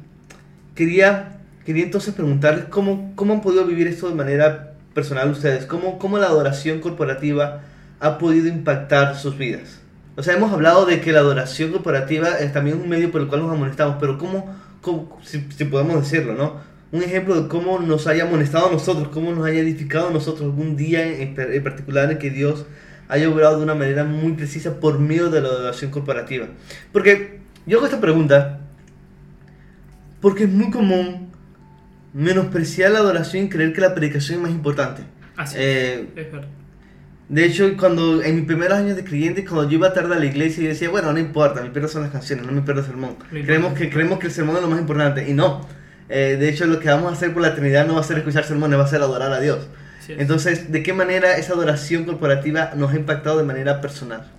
quería, 0.75 1.39
quería 1.65 1.85
entonces 1.85 2.15
preguntarles 2.15 2.67
cómo, 2.67 3.13
cómo 3.17 3.35
han 3.35 3.41
podido 3.43 3.65
vivir 3.67 3.87
esto 3.87 4.09
de 4.09 4.15
manera 4.15 4.75
personal 4.95 5.31
ustedes, 5.31 5.67
cómo, 5.67 5.99
cómo 5.99 6.19
la 6.19 6.27
adoración 6.27 6.81
corporativa 6.81 7.63
ha 8.01 8.19
podido 8.19 8.49
impactar 8.49 9.17
sus 9.17 9.37
vidas. 9.39 9.81
O 10.17 10.23
sea, 10.23 10.35
hemos 10.35 10.53
hablado 10.53 10.87
de 10.87 11.01
que 11.01 11.13
la 11.13 11.21
adoración 11.21 11.73
corporativa 11.73 12.31
es 12.39 12.53
también 12.53 12.81
un 12.81 12.89
medio 12.89 13.11
por 13.11 13.21
el 13.21 13.27
cual 13.29 13.43
nos 13.43 13.53
amonestamos, 13.53 13.97
pero 14.01 14.17
¿cómo, 14.19 14.55
cómo 14.81 15.19
si, 15.23 15.47
si 15.57 15.65
podemos 15.67 16.01
decirlo, 16.03 16.35
¿no? 16.35 16.55
Un 16.93 17.03
ejemplo 17.03 17.41
de 17.41 17.49
cómo 17.49 17.79
nos 17.81 18.07
haya 18.07 18.25
amonestado 18.25 18.69
a 18.69 18.73
nosotros, 18.73 19.09
cómo 19.09 19.33
nos 19.33 19.45
haya 19.47 19.61
edificado 19.61 20.09
a 20.09 20.11
nosotros 20.13 20.45
algún 20.45 20.77
día 20.77 21.07
en, 21.07 21.35
en 21.39 21.63
particular 21.63 22.11
en 22.11 22.19
que 22.19 22.31
Dios 22.31 22.67
haya 23.09 23.29
obrado 23.29 23.59
de 23.59 23.65
una 23.65 23.75
manera 23.75 24.05
muy 24.05 24.33
precisa 24.33 24.81
por 24.81 24.99
medio 24.99 25.31
de 25.31 25.41
la 25.41 25.49
adoración 25.49 25.91
corporativa. 25.91 26.47
Porque 26.93 27.41
yo 27.67 27.79
hago 27.79 27.87
esta 27.87 28.01
pregunta 28.01 28.61
porque 30.21 30.45
es 30.45 30.51
muy 30.51 30.71
común 30.71 31.31
menospreciar 32.13 32.93
la 32.93 33.01
adoración 33.01 33.45
y 33.45 33.49
creer 33.49 33.73
que 33.73 33.81
la 33.81 33.95
predicación 33.95 34.39
es 34.39 34.43
más 34.43 34.53
importante. 34.53 35.03
Así 35.37 35.57
Eh, 35.59 36.07
es 36.17 36.27
de 37.29 37.45
hecho, 37.45 37.77
cuando 37.77 38.23
en 38.23 38.37
mis 38.37 38.45
primeros 38.45 38.79
años 38.79 38.95
de 38.95 39.03
creyente, 39.03 39.45
cuando 39.45 39.69
yo 39.69 39.79
iba 39.79 39.93
tarde 39.93 40.15
a 40.15 40.19
la 40.19 40.27
iglesia, 40.27 40.63
yo 40.63 40.69
decía, 40.69 40.89
bueno, 40.91 41.13
no 41.13 41.19
importa, 41.19 41.61
me 41.61 41.71
pierdo 41.71 41.89
son 41.89 42.03
las 42.03 42.13
canciones, 42.13 42.47
no 42.47 42.53
me 42.53 42.63
pierdo 42.63 42.83
el 42.83 42.87
sermón. 42.87 43.17
Creemos 43.31 43.75
que, 43.75 43.91
creemos 43.91 44.21
que 44.21 44.29
el 44.29 44.33
sermón 44.33 44.57
es 44.57 44.63
lo 44.63 44.69
más 44.69 44.79
importante, 44.79 45.29
y 45.29 45.33
no. 45.33 45.67
Eh, 46.09 46.37
de 46.39 46.49
hecho, 46.49 46.67
lo 46.67 46.79
que 46.79 46.89
vamos 46.89 47.11
a 47.11 47.15
hacer 47.15 47.33
por 47.33 47.43
la 47.43 47.55
Trinidad 47.55 47.87
no 47.87 47.95
va 47.95 48.01
a 48.01 48.05
ser 48.05 48.19
escuchar 48.19 48.45
sermones, 48.45 48.79
va 48.79 48.85
a 48.85 48.89
ser 48.89 49.03
adorar 49.03 49.33
a 49.33 49.41
Dios. 49.41 49.69
Entonces, 50.09 50.71
¿de 50.71 50.83
qué 50.85 50.93
manera 50.93 51.37
esa 51.37 51.55
adoración 51.55 52.05
corporativa 52.05 52.73
nos 52.77 52.93
ha 52.93 52.97
impactado 52.97 53.39
de 53.39 53.45
manera 53.45 53.81
personal? 53.81 54.31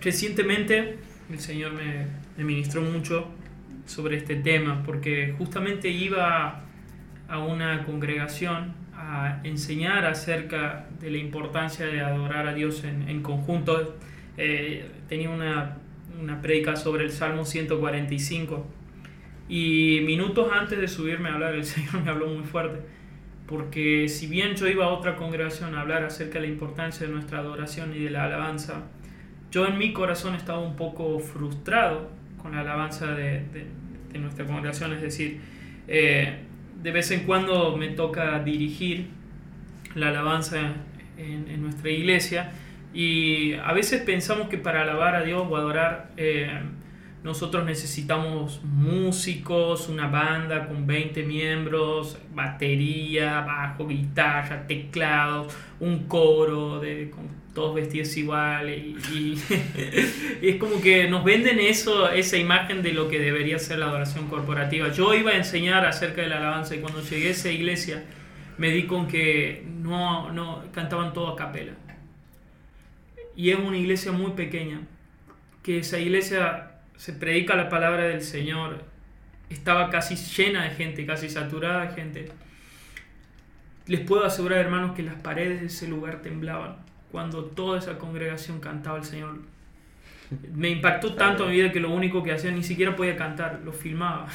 Recientemente 0.00 0.98
el 1.30 1.40
Señor 1.40 1.72
me, 1.72 2.06
me 2.36 2.44
ministró 2.44 2.80
mucho 2.80 3.26
sobre 3.86 4.16
este 4.16 4.36
tema 4.36 4.82
porque 4.84 5.34
justamente 5.36 5.88
iba 5.88 6.64
a 7.28 7.38
una 7.38 7.84
congregación 7.84 8.74
a 8.94 9.40
enseñar 9.42 10.04
acerca 10.06 10.86
de 11.00 11.10
la 11.10 11.18
importancia 11.18 11.86
de 11.86 12.00
adorar 12.00 12.46
a 12.46 12.54
Dios 12.54 12.84
en, 12.84 13.08
en 13.08 13.22
conjunto. 13.22 13.96
Eh, 14.36 14.88
tenía 15.08 15.30
una, 15.30 15.78
una 16.20 16.40
prédica 16.40 16.76
sobre 16.76 17.04
el 17.04 17.10
Salmo 17.10 17.44
145 17.44 18.66
y 19.52 20.00
minutos 20.06 20.48
antes 20.50 20.80
de 20.80 20.88
subirme 20.88 21.28
a 21.28 21.34
hablar 21.34 21.54
el 21.54 21.64
Señor 21.66 22.02
me 22.02 22.10
habló 22.10 22.26
muy 22.28 22.42
fuerte 22.42 22.80
porque 23.46 24.08
si 24.08 24.26
bien 24.26 24.54
yo 24.54 24.66
iba 24.66 24.86
a 24.86 24.88
otra 24.88 25.14
congregación 25.14 25.74
a 25.74 25.82
hablar 25.82 26.04
acerca 26.04 26.40
de 26.40 26.46
la 26.46 26.52
importancia 26.52 27.06
de 27.06 27.12
nuestra 27.12 27.40
adoración 27.40 27.94
y 27.94 27.98
de 27.98 28.08
la 28.08 28.24
alabanza, 28.24 28.84
yo 29.50 29.66
en 29.66 29.76
mi 29.76 29.92
corazón 29.92 30.34
estaba 30.34 30.58
un 30.58 30.74
poco 30.74 31.18
frustrado 31.18 32.08
con 32.38 32.52
la 32.52 32.62
alabanza 32.62 33.08
de, 33.08 33.44
nuestra 34.14 34.46
congregación, 34.46 34.94
es 34.94 35.02
decir, 35.02 35.40
eh, 35.86 36.38
de 36.82 36.90
vez 36.92 37.10
en 37.10 37.24
cuando 37.24 37.76
me 37.76 37.88
toca 37.88 38.38
dirigir 38.38 39.08
la 39.94 40.08
alabanza 40.08 40.58
en, 41.18 41.50
en 41.50 41.60
nuestra 41.60 41.90
iglesia 41.90 42.52
y 42.94 43.52
a 43.52 43.74
veces 43.74 44.00
pensamos 44.00 44.48
que 44.48 44.56
para 44.56 44.80
alabar 44.80 45.14
a 45.14 45.22
Dios 45.24 45.46
o 45.46 45.56
adorar 45.58 46.10
eh, 46.16 46.58
nosotros 47.24 47.64
necesitamos 47.64 48.60
músicos, 48.64 49.88
una 49.88 50.08
banda 50.08 50.66
con 50.66 50.86
20 50.88 51.22
miembros, 51.22 52.18
batería, 52.34 53.42
bajo, 53.42 53.86
guitarra, 53.86 54.66
teclados, 54.66 55.54
un 55.78 56.08
coro 56.08 56.80
de, 56.80 57.10
con 57.10 57.28
todos 57.54 57.76
vestidos 57.76 58.16
iguales 58.16 58.78
y 59.12 59.38
es 60.42 60.56
como 60.56 60.80
que 60.80 61.08
nos 61.08 61.22
venden 61.22 61.60
eso, 61.60 62.10
esa 62.10 62.38
imagen 62.38 62.82
de 62.82 62.92
lo 62.92 63.08
que 63.08 63.20
debería 63.20 63.58
ser 63.60 63.78
la 63.78 63.86
adoración 63.86 64.26
corporativa. 64.26 64.90
Yo 64.90 65.14
iba 65.14 65.30
a 65.30 65.36
enseñar 65.36 65.86
acerca 65.86 66.22
de 66.22 66.28
la 66.28 66.38
alabanza 66.38 66.74
y 66.74 66.80
cuando 66.80 67.02
llegué 67.02 67.28
a 67.28 67.30
esa 67.30 67.50
iglesia 67.50 68.02
me 68.58 68.70
di 68.70 68.84
con 68.86 69.06
que 69.06 69.64
no, 69.66 70.32
no 70.32 70.64
cantaban 70.72 71.12
todo 71.12 71.28
a 71.28 71.36
capela. 71.36 71.74
Y 73.36 73.50
es 73.50 73.58
una 73.58 73.78
iglesia 73.78 74.12
muy 74.12 74.32
pequeña, 74.32 74.80
que 75.62 75.78
esa 75.78 75.98
iglesia 75.98 76.71
se 77.02 77.12
predica 77.12 77.56
la 77.56 77.68
palabra 77.68 78.04
del 78.04 78.22
Señor, 78.22 78.84
estaba 79.50 79.90
casi 79.90 80.14
llena 80.14 80.62
de 80.62 80.70
gente, 80.70 81.04
casi 81.04 81.28
saturada 81.28 81.86
de 81.86 81.94
gente. 81.96 82.30
Les 83.88 83.98
puedo 83.98 84.24
asegurar, 84.24 84.60
hermanos, 84.60 84.94
que 84.94 85.02
las 85.02 85.16
paredes 85.16 85.62
de 85.62 85.66
ese 85.66 85.88
lugar 85.88 86.22
temblaban 86.22 86.76
cuando 87.10 87.46
toda 87.46 87.80
esa 87.80 87.98
congregación 87.98 88.60
cantaba 88.60 88.98
al 88.98 89.04
Señor. 89.04 89.40
Me 90.54 90.70
impactó 90.70 91.14
tanto 91.14 91.46
mi 91.46 91.54
vida 91.54 91.72
que 91.72 91.80
lo 91.80 91.90
único 91.90 92.22
que 92.22 92.30
hacía 92.30 92.52
ni 92.52 92.62
siquiera 92.62 92.94
podía 92.94 93.16
cantar, 93.16 93.62
lo 93.64 93.72
filmaba. 93.72 94.28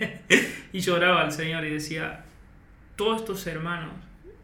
y 0.74 0.80
lloraba 0.80 1.22
al 1.22 1.32
Señor 1.32 1.64
y 1.64 1.70
decía, 1.70 2.26
todos 2.94 3.22
estos 3.22 3.46
hermanos 3.46 3.94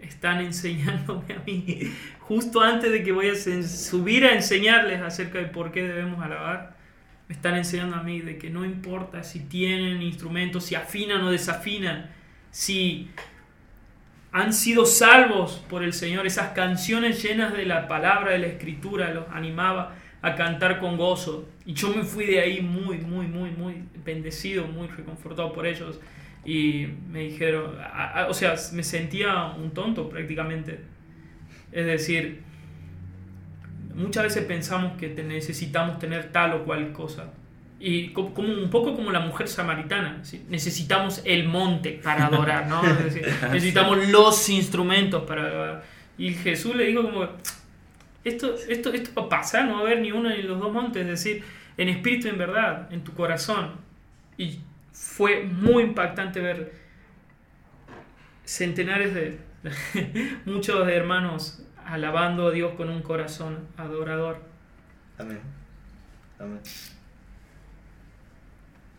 están 0.00 0.40
enseñándome 0.40 1.34
a 1.34 1.42
mí, 1.44 1.92
justo 2.20 2.62
antes 2.62 2.90
de 2.90 3.02
que 3.02 3.12
voy 3.12 3.28
a 3.28 3.34
subir 3.34 4.24
a 4.24 4.32
enseñarles 4.32 5.02
acerca 5.02 5.38
de 5.38 5.48
por 5.48 5.70
qué 5.70 5.82
debemos 5.82 6.24
alabar, 6.24 6.77
me 7.28 7.34
están 7.34 7.56
enseñando 7.56 7.96
a 7.96 8.02
mí 8.02 8.20
de 8.20 8.38
que 8.38 8.50
no 8.50 8.64
importa 8.64 9.22
si 9.22 9.40
tienen 9.40 10.02
instrumentos, 10.02 10.64
si 10.64 10.74
afinan 10.74 11.22
o 11.22 11.30
desafinan, 11.30 12.10
si 12.50 13.10
han 14.32 14.52
sido 14.52 14.84
salvos 14.84 15.64
por 15.70 15.82
el 15.82 15.92
Señor, 15.92 16.26
esas 16.26 16.48
canciones 16.50 17.22
llenas 17.22 17.52
de 17.54 17.64
la 17.64 17.88
palabra 17.88 18.32
de 18.32 18.38
la 18.38 18.46
escritura 18.46 19.12
los 19.12 19.24
animaba 19.32 19.94
a 20.20 20.34
cantar 20.34 20.80
con 20.80 20.96
gozo. 20.96 21.48
Y 21.64 21.72
yo 21.74 21.94
me 21.94 22.02
fui 22.02 22.26
de 22.26 22.40
ahí 22.40 22.60
muy, 22.60 22.98
muy, 22.98 23.26
muy, 23.26 23.50
muy 23.50 23.84
bendecido, 24.04 24.66
muy 24.66 24.88
reconfortado 24.88 25.52
por 25.52 25.66
ellos. 25.66 25.98
Y 26.44 26.88
me 27.10 27.20
dijeron, 27.20 27.76
a- 27.80 28.22
a- 28.24 28.28
o 28.28 28.34
sea, 28.34 28.54
me 28.72 28.82
sentía 28.82 29.46
un 29.56 29.70
tonto 29.72 30.08
prácticamente. 30.08 30.80
Es 31.72 31.86
decir, 31.86 32.42
muchas 33.98 34.24
veces 34.24 34.44
pensamos 34.44 34.96
que 34.98 35.08
te- 35.10 35.22
necesitamos 35.22 35.98
tener 35.98 36.32
tal 36.32 36.54
o 36.54 36.64
cual 36.64 36.92
cosa. 36.92 37.30
Y 37.80 38.08
co- 38.10 38.32
como 38.34 38.48
un 38.52 38.70
poco 38.70 38.96
como 38.96 39.12
la 39.12 39.20
mujer 39.20 39.46
samaritana, 39.48 40.24
¿sí? 40.24 40.44
necesitamos 40.48 41.22
el 41.24 41.46
monte 41.48 42.00
para 42.02 42.26
adorar, 42.26 42.66
¿no? 42.66 42.82
Es 42.84 43.04
decir, 43.04 43.26
necesitamos 43.52 44.08
los 44.08 44.48
instrumentos 44.48 45.22
para 45.24 45.42
adorar. 45.42 45.84
Y 46.16 46.34
Jesús 46.34 46.74
le 46.74 46.86
dijo 46.86 47.02
como, 47.02 47.28
esto, 48.24 48.54
esto, 48.68 48.92
esto 48.92 49.10
va 49.16 49.26
a 49.26 49.28
pasar, 49.28 49.66
no 49.66 49.74
va 49.74 49.78
a 49.80 49.82
haber 49.82 50.00
ni 50.00 50.10
uno 50.10 50.28
ni 50.28 50.42
los 50.42 50.58
dos 50.58 50.72
montes, 50.72 51.02
es 51.02 51.08
decir, 51.08 51.44
en 51.76 51.88
espíritu 51.88 52.26
y 52.26 52.30
en 52.30 52.38
verdad, 52.38 52.92
en 52.92 53.04
tu 53.04 53.12
corazón. 53.14 53.72
Y 54.36 54.58
fue 54.92 55.44
muy 55.44 55.84
impactante 55.84 56.40
ver 56.40 56.72
centenares 58.44 59.14
de, 59.14 59.38
muchos 60.46 60.86
de 60.86 60.94
hermanos 60.96 61.62
alabando 61.88 62.48
a 62.48 62.50
Dios 62.50 62.74
con 62.74 62.88
un 62.90 63.02
corazón 63.02 63.66
adorador. 63.76 64.38
Amén. 65.18 65.40
Amén. 66.38 66.60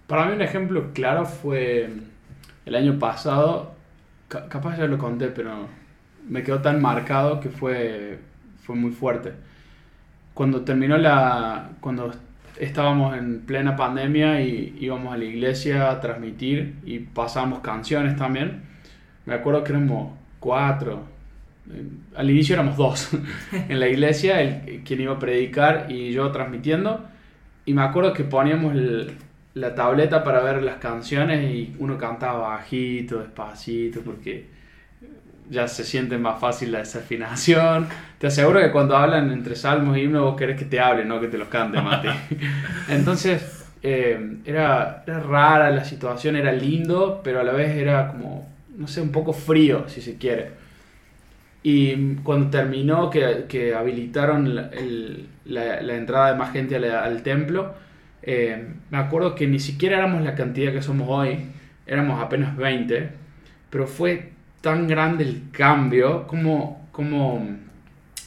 Para 0.07 0.25
mí 0.25 0.33
un 0.33 0.41
ejemplo 0.41 0.91
claro 0.93 1.25
fue 1.25 1.89
el 2.65 2.75
año 2.75 2.97
pasado, 2.99 3.75
ca- 4.27 4.47
capaz 4.49 4.77
ya 4.77 4.85
lo 4.87 4.97
conté, 4.97 5.27
pero 5.27 5.67
me 6.27 6.43
quedó 6.43 6.61
tan 6.61 6.81
marcado 6.81 7.39
que 7.39 7.49
fue, 7.49 8.19
fue 8.63 8.75
muy 8.75 8.91
fuerte. 8.91 9.33
Cuando 10.33 10.61
terminó 10.63 10.97
la... 10.97 11.71
cuando 11.81 12.11
estábamos 12.57 13.17
en 13.17 13.41
plena 13.41 13.75
pandemia 13.75 14.41
y 14.41 14.75
íbamos 14.79 15.13
a 15.13 15.17
la 15.17 15.25
iglesia 15.25 15.91
a 15.91 15.99
transmitir 16.01 16.75
y 16.85 16.99
pasábamos 16.99 17.59
canciones 17.59 18.15
también, 18.17 18.63
me 19.25 19.33
acuerdo 19.35 19.63
que 19.63 19.71
éramos 19.73 20.13
cuatro, 20.39 21.03
al 22.15 22.29
inicio 22.29 22.55
éramos 22.55 22.77
dos 22.77 23.09
en 23.69 23.79
la 23.79 23.87
iglesia, 23.87 24.41
el, 24.41 24.81
quien 24.83 25.01
iba 25.01 25.13
a 25.13 25.19
predicar 25.19 25.87
y 25.89 26.11
yo 26.11 26.31
transmitiendo, 26.31 27.05
y 27.65 27.73
me 27.73 27.83
acuerdo 27.83 28.13
que 28.13 28.23
poníamos 28.23 28.73
el- 28.75 29.13
la 29.55 29.75
tableta 29.75 30.23
para 30.23 30.41
ver 30.41 30.63
las 30.63 30.77
canciones 30.77 31.43
y 31.53 31.75
uno 31.79 31.97
cantaba 31.97 32.49
bajito, 32.49 33.19
despacito, 33.19 34.01
porque 34.01 34.45
ya 35.49 35.67
se 35.67 35.83
siente 35.83 36.17
más 36.17 36.39
fácil 36.39 36.71
la 36.71 36.79
desafinación. 36.79 37.87
Te 38.19 38.27
aseguro 38.27 38.59
que 38.59 38.71
cuando 38.71 38.95
hablan 38.95 39.31
entre 39.31 39.55
salmos 39.55 39.97
y 39.97 40.01
himnos 40.01 40.21
vos 40.23 40.35
querés 40.35 40.57
que 40.57 40.65
te 40.65 40.79
hablen, 40.79 41.07
no 41.07 41.19
que 41.19 41.27
te 41.27 41.37
los 41.37 41.47
cante, 41.47 41.81
Mati. 41.81 42.07
Entonces, 42.89 43.65
eh, 43.81 44.37
era, 44.45 45.03
era 45.07 45.19
rara 45.21 45.71
la 45.71 45.83
situación, 45.83 46.35
era 46.35 46.51
lindo, 46.51 47.21
pero 47.23 47.39
a 47.39 47.43
la 47.43 47.53
vez 47.53 47.75
era 47.75 48.09
como, 48.09 48.47
no 48.77 48.87
sé, 48.87 49.01
un 49.01 49.11
poco 49.11 49.33
frío, 49.33 49.85
si 49.89 50.01
se 50.01 50.17
quiere. 50.17 50.51
Y 51.61 52.15
cuando 52.23 52.49
terminó, 52.49 53.09
que, 53.09 53.45
que 53.49 53.75
habilitaron 53.75 54.55
la, 54.55 54.69
el- 54.69 55.27
la- 55.45 55.81
la 55.81 55.95
entrada 55.95 56.31
de 56.31 56.37
más 56.37 56.51
gente 56.53 56.75
al, 56.77 56.85
al 56.85 57.21
templo, 57.23 57.73
eh, 58.21 58.67
me 58.89 58.97
acuerdo 58.97 59.35
que 59.35 59.47
ni 59.47 59.59
siquiera 59.59 59.97
éramos 59.97 60.21
la 60.23 60.35
cantidad 60.35 60.71
que 60.71 60.81
somos 60.81 61.07
hoy, 61.09 61.39
éramos 61.85 62.21
apenas 62.21 62.55
20, 62.55 63.09
pero 63.69 63.87
fue 63.87 64.31
tan 64.61 64.87
grande 64.87 65.23
el 65.25 65.43
cambio 65.51 66.27
como, 66.27 66.87
como 66.91 67.45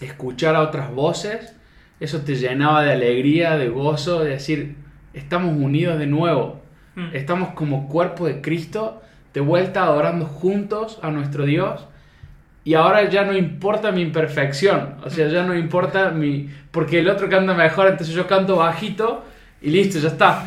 escuchar 0.00 0.54
a 0.54 0.60
otras 0.62 0.92
voces, 0.92 1.54
eso 2.00 2.20
te 2.22 2.34
llenaba 2.34 2.82
de 2.82 2.92
alegría, 2.92 3.56
de 3.56 3.68
gozo, 3.68 4.22
de 4.24 4.30
decir, 4.30 4.76
estamos 5.14 5.54
unidos 5.56 5.98
de 5.98 6.06
nuevo, 6.06 6.60
Mm. 6.94 7.08
estamos 7.14 7.48
como 7.54 7.88
cuerpo 7.88 8.26
de 8.26 8.42
Cristo, 8.42 9.00
de 9.32 9.40
vuelta 9.40 9.84
adorando 9.84 10.26
juntos 10.26 10.98
a 11.02 11.10
nuestro 11.10 11.46
Dios. 11.46 11.86
Y 12.64 12.74
ahora 12.74 13.08
ya 13.08 13.24
no 13.24 13.36
importa 13.36 13.90
mi 13.90 14.02
imperfección, 14.02 14.96
o 15.04 15.10
sea, 15.10 15.28
ya 15.28 15.42
no 15.42 15.56
importa 15.56 16.10
mi... 16.10 16.48
Porque 16.70 17.00
el 17.00 17.08
otro 17.08 17.28
canta 17.28 17.54
mejor, 17.54 17.88
entonces 17.88 18.14
yo 18.14 18.26
canto 18.26 18.56
bajito 18.56 19.24
y 19.60 19.70
listo, 19.70 19.98
ya 19.98 20.08
está. 20.08 20.44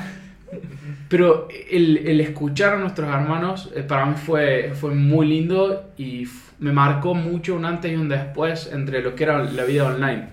Pero 1.10 1.48
el, 1.70 1.98
el 1.98 2.22
escuchar 2.22 2.76
a 2.76 2.78
nuestros 2.78 3.10
hermanos 3.10 3.72
eh, 3.76 3.84
para 3.84 4.06
mí 4.06 4.16
fue, 4.16 4.72
fue 4.74 4.94
muy 4.94 5.28
lindo 5.28 5.92
y 5.98 6.28
me 6.60 6.72
marcó 6.72 7.14
mucho 7.14 7.56
un 7.56 7.66
antes 7.66 7.92
y 7.92 7.96
un 7.96 8.10
después 8.10 8.70
entre 8.72 9.02
lo 9.02 9.14
que 9.16 9.24
era 9.24 9.44
la 9.44 9.64
vida 9.66 9.86
online. 9.86 10.30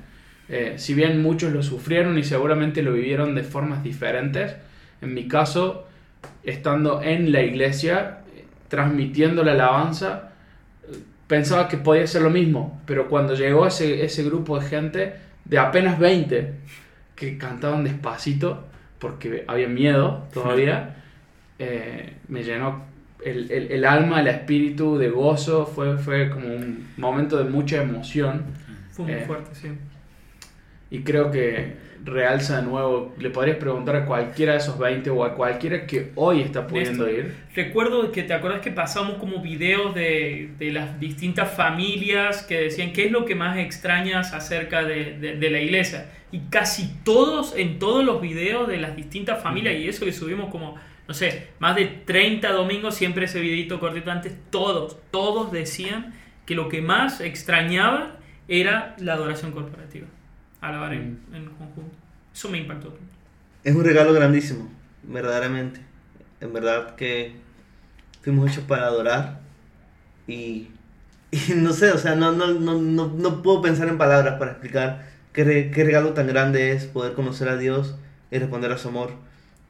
Eh, 0.49 0.75
si 0.77 0.95
bien 0.95 1.23
muchos 1.23 1.53
lo 1.53 1.63
sufrieron 1.63 2.19
y 2.19 2.25
seguramente 2.25 2.83
lo 2.83 2.93
vivieron 2.93 3.35
de 3.35 3.43
formas 3.43 3.83
diferentes, 3.83 4.55
en 5.01 5.15
mi 5.15 5.27
caso, 5.27 5.87
estando 6.45 7.03
en 7.03 7.33
la 7.33 7.43
iglesia, 7.43 8.21
eh, 8.37 8.45
transmitiendo 8.69 9.45
la 9.45 9.53
alabanza, 9.53 10.32
pensaba 11.33 11.67
que 11.67 11.79
podía 11.79 12.07
ser 12.07 12.21
lo 12.21 12.29
mismo, 12.29 12.83
pero 12.85 13.09
cuando 13.09 13.35
llegó 13.35 13.67
ese, 13.67 14.05
ese 14.05 14.23
grupo 14.23 14.61
de 14.61 14.67
gente, 14.67 15.15
de 15.47 15.59
apenas 15.59 15.99
20, 15.99 16.53
que 17.17 17.39
cantaban 17.39 17.85
despacito, 17.85 18.67
porque 18.99 19.43
había 19.49 19.67
miedo 19.67 20.29
todavía, 20.35 20.97
eh, 21.59 22.17
me 22.29 22.43
llenó 22.43 22.85
el, 23.25 23.51
el, 23.51 23.73
el, 23.73 23.85
alma, 23.87 24.21
el 24.21 24.27
espíritu 24.27 24.99
de 24.99 25.09
gozo, 25.09 25.65
fue, 25.65 25.97
fue 25.97 26.29
como 26.29 26.49
un 26.55 26.89
momento 26.99 27.39
de 27.39 27.45
mucha 27.45 27.81
emoción. 27.81 28.45
Fue 28.91 29.07
muy 29.07 29.15
eh, 29.15 29.25
fuerte, 29.27 29.55
sí. 29.55 29.69
Y 30.91 31.01
creo 31.01 31.31
que 31.31 31.77
realza 32.05 32.61
de 32.61 32.63
nuevo, 32.63 33.15
le 33.19 33.31
podrías 33.31 33.57
preguntar 33.57 33.97
a 33.97 34.07
cualquiera 34.07 34.53
de 34.53 34.59
esos 34.59 34.79
20 34.79 35.11
o 35.11 35.25
a 35.25 35.35
cualquiera 35.35 35.87
que 35.87 36.13
hoy 36.15 36.41
está 36.41 36.67
pudiendo 36.67 37.09
ir. 37.09 37.35
Recuerdo 37.55 38.11
que 38.11 38.23
te 38.23 38.35
acuerdas 38.35 38.61
que 38.61 38.71
pasamos 38.71 39.19
como 39.19 39.41
videos 39.41 39.95
de, 39.95 40.51
de, 40.59 40.73
las 40.73 40.99
distintas 40.99 41.55
familias 41.55 42.43
que 42.43 42.63
decían 42.63 42.93
qué 42.93 43.07
es 43.07 43.13
lo 43.13 43.25
que 43.25 43.35
más 43.35 43.57
extrañas 43.57 44.33
acerca 44.33 44.83
de, 44.83 45.19
de, 45.19 45.37
de, 45.37 45.51
la 45.51 45.61
iglesia. 45.61 46.11
Y 46.33 46.41
casi 46.51 46.91
todos, 47.05 47.55
en 47.57 47.79
todos 47.79 48.05
los 48.05 48.21
videos 48.21 48.69
de 48.69 48.79
las 48.79 48.97
distintas 48.97 49.43
familias, 49.43 49.77
y 49.77 49.89
eso 49.89 50.05
que 50.05 50.13
subimos 50.13 50.51
como, 50.51 50.77
no 51.07 51.15
sé, 51.15 51.49
más 51.59 51.77
de 51.77 51.87
30 51.87 52.51
domingos, 52.53 52.95
siempre 52.95 53.27
ese 53.27 53.41
videito 53.41 53.79
cortito 53.79 54.11
antes, 54.11 54.35
todos, 54.51 54.99
todos 55.11 55.53
decían 55.53 56.15
que 56.47 56.55
lo 56.55 56.69
que 56.69 56.83
más 56.83 57.21
extrañaban 57.21 58.15
era 58.49 58.97
la 58.99 59.15
adoración 59.15 59.53
corporativa 59.53 60.07
alabar 60.63 60.95
en, 60.95 61.21
en, 61.35 61.45
conjunto. 61.47 61.97
Eso 62.35 62.49
me 62.49 62.59
impactó. 62.59 62.97
Es 63.63 63.75
un 63.75 63.85
regalo 63.85 64.15
grandísimo, 64.15 64.71
verdaderamente. 65.03 65.81
En 66.41 66.53
verdad 66.53 66.95
que 66.95 67.35
fuimos 68.23 68.51
hechos 68.51 68.65
para 68.65 68.87
adorar 68.87 69.41
y, 70.27 70.69
y 71.31 71.53
no 71.57 71.73
sé, 71.73 71.91
o 71.91 71.99
sea, 71.99 72.15
no, 72.15 72.33
no, 72.33 72.55
no, 72.55 72.81
no, 72.81 73.09
no 73.09 73.43
puedo 73.43 73.61
pensar 73.61 73.89
en 73.89 73.99
palabras 73.99 74.39
para 74.39 74.53
explicar 74.53 75.07
qué, 75.33 75.45
re, 75.45 75.71
qué 75.71 75.85
regalo 75.85 76.15
tan 76.15 76.27
grande 76.27 76.73
es 76.73 76.87
poder 76.87 77.13
conocer 77.13 77.49
a 77.49 77.57
Dios 77.57 77.97
y 78.31 78.39
responder 78.39 78.73
a 78.73 78.79
su 78.79 78.89
amor. 78.89 79.13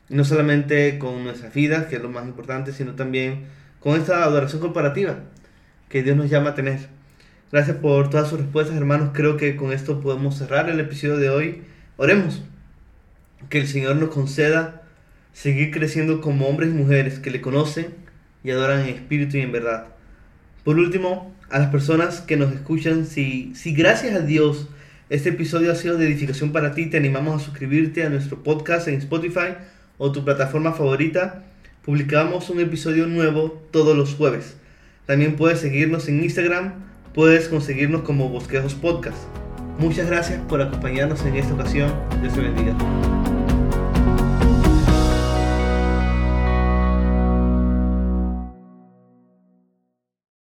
No 0.09 0.25
solamente 0.25 0.99
con 0.99 1.25
nuestras 1.25 1.55
vidas, 1.55 1.87
que 1.87 1.97
es 1.97 2.03
lo 2.03 2.11
más 2.11 2.27
importante, 2.27 2.73
sino 2.73 2.95
también 2.95 3.47
con 3.81 3.99
esta 3.99 4.23
adoración 4.23 4.61
comparativa 4.61 5.21
que 5.89 6.03
Dios 6.03 6.17
nos 6.17 6.31
llama 6.31 6.51
a 6.51 6.55
tener. 6.55 6.89
Gracias 7.53 7.77
por 7.77 8.09
todas 8.09 8.31
sus 8.31 8.41
respuestas, 8.41 8.75
hermanos. 8.79 9.11
Creo 9.13 9.37
que 9.37 9.57
con 9.57 9.75
esto 9.75 10.01
podemos 10.01 10.39
cerrar 10.39 10.71
el 10.71 10.81
episodio 10.81 11.19
de 11.19 11.29
hoy. 11.29 11.63
Oremos. 11.99 12.43
Que 13.51 13.61
el 13.61 13.69
Señor 13.69 13.97
nos 13.97 14.09
conceda 14.09 14.85
seguir 15.35 15.71
creciendo 15.71 16.23
como 16.23 16.47
hombres 16.47 16.71
y 16.71 16.73
mujeres 16.73 17.19
que 17.19 17.31
le 17.31 17.43
conocen 17.43 17.89
y 18.43 18.53
adoran 18.53 18.81
en 18.81 18.95
espíritu 18.95 19.37
y 19.37 19.43
en 19.43 19.53
verdad. 19.53 19.89
Por 20.65 20.79
último, 20.79 21.37
a 21.51 21.59
las 21.59 21.69
personas 21.69 22.23
que 22.23 22.39
nos 22.39 22.55
escuchan, 22.55 23.05
si, 23.05 23.55
si 23.55 23.75
gracias 23.75 24.15
a 24.15 24.21
Dios 24.21 24.69
este 25.11 25.29
episodio 25.29 25.73
ha 25.73 25.75
sido 25.75 25.99
de 25.99 26.07
edificación 26.07 26.53
para 26.53 26.73
ti, 26.73 26.87
te 26.87 26.97
animamos 26.97 27.43
a 27.43 27.45
suscribirte 27.45 28.03
a 28.03 28.09
nuestro 28.09 28.43
podcast 28.43 28.89
en 28.89 28.95
Spotify 28.95 29.57
o 29.99 30.11
tu 30.11 30.25
plataforma 30.25 30.73
favorita. 30.73 31.45
Publicamos 31.85 32.49
un 32.49 32.61
episodio 32.61 33.07
nuevo 33.07 33.63
todos 33.71 33.95
los 33.95 34.15
jueves. 34.15 34.57
También 35.05 35.37
puedes 35.37 35.61
seguirnos 35.61 36.09
en 36.09 36.25
Instagram 36.25 36.92
puedes 37.15 37.49
conseguirnos 37.49 38.03
como 38.03 38.29
Bosquejos 38.29 38.75
Podcast. 38.75 39.19
Muchas 39.79 40.07
gracias 40.07 40.41
por 40.49 40.61
acompañarnos 40.61 41.25
en 41.25 41.37
esta 41.37 41.55
ocasión. 41.55 41.93
Dios 42.21 42.35
te 42.35 42.41
bendiga. 42.41 42.77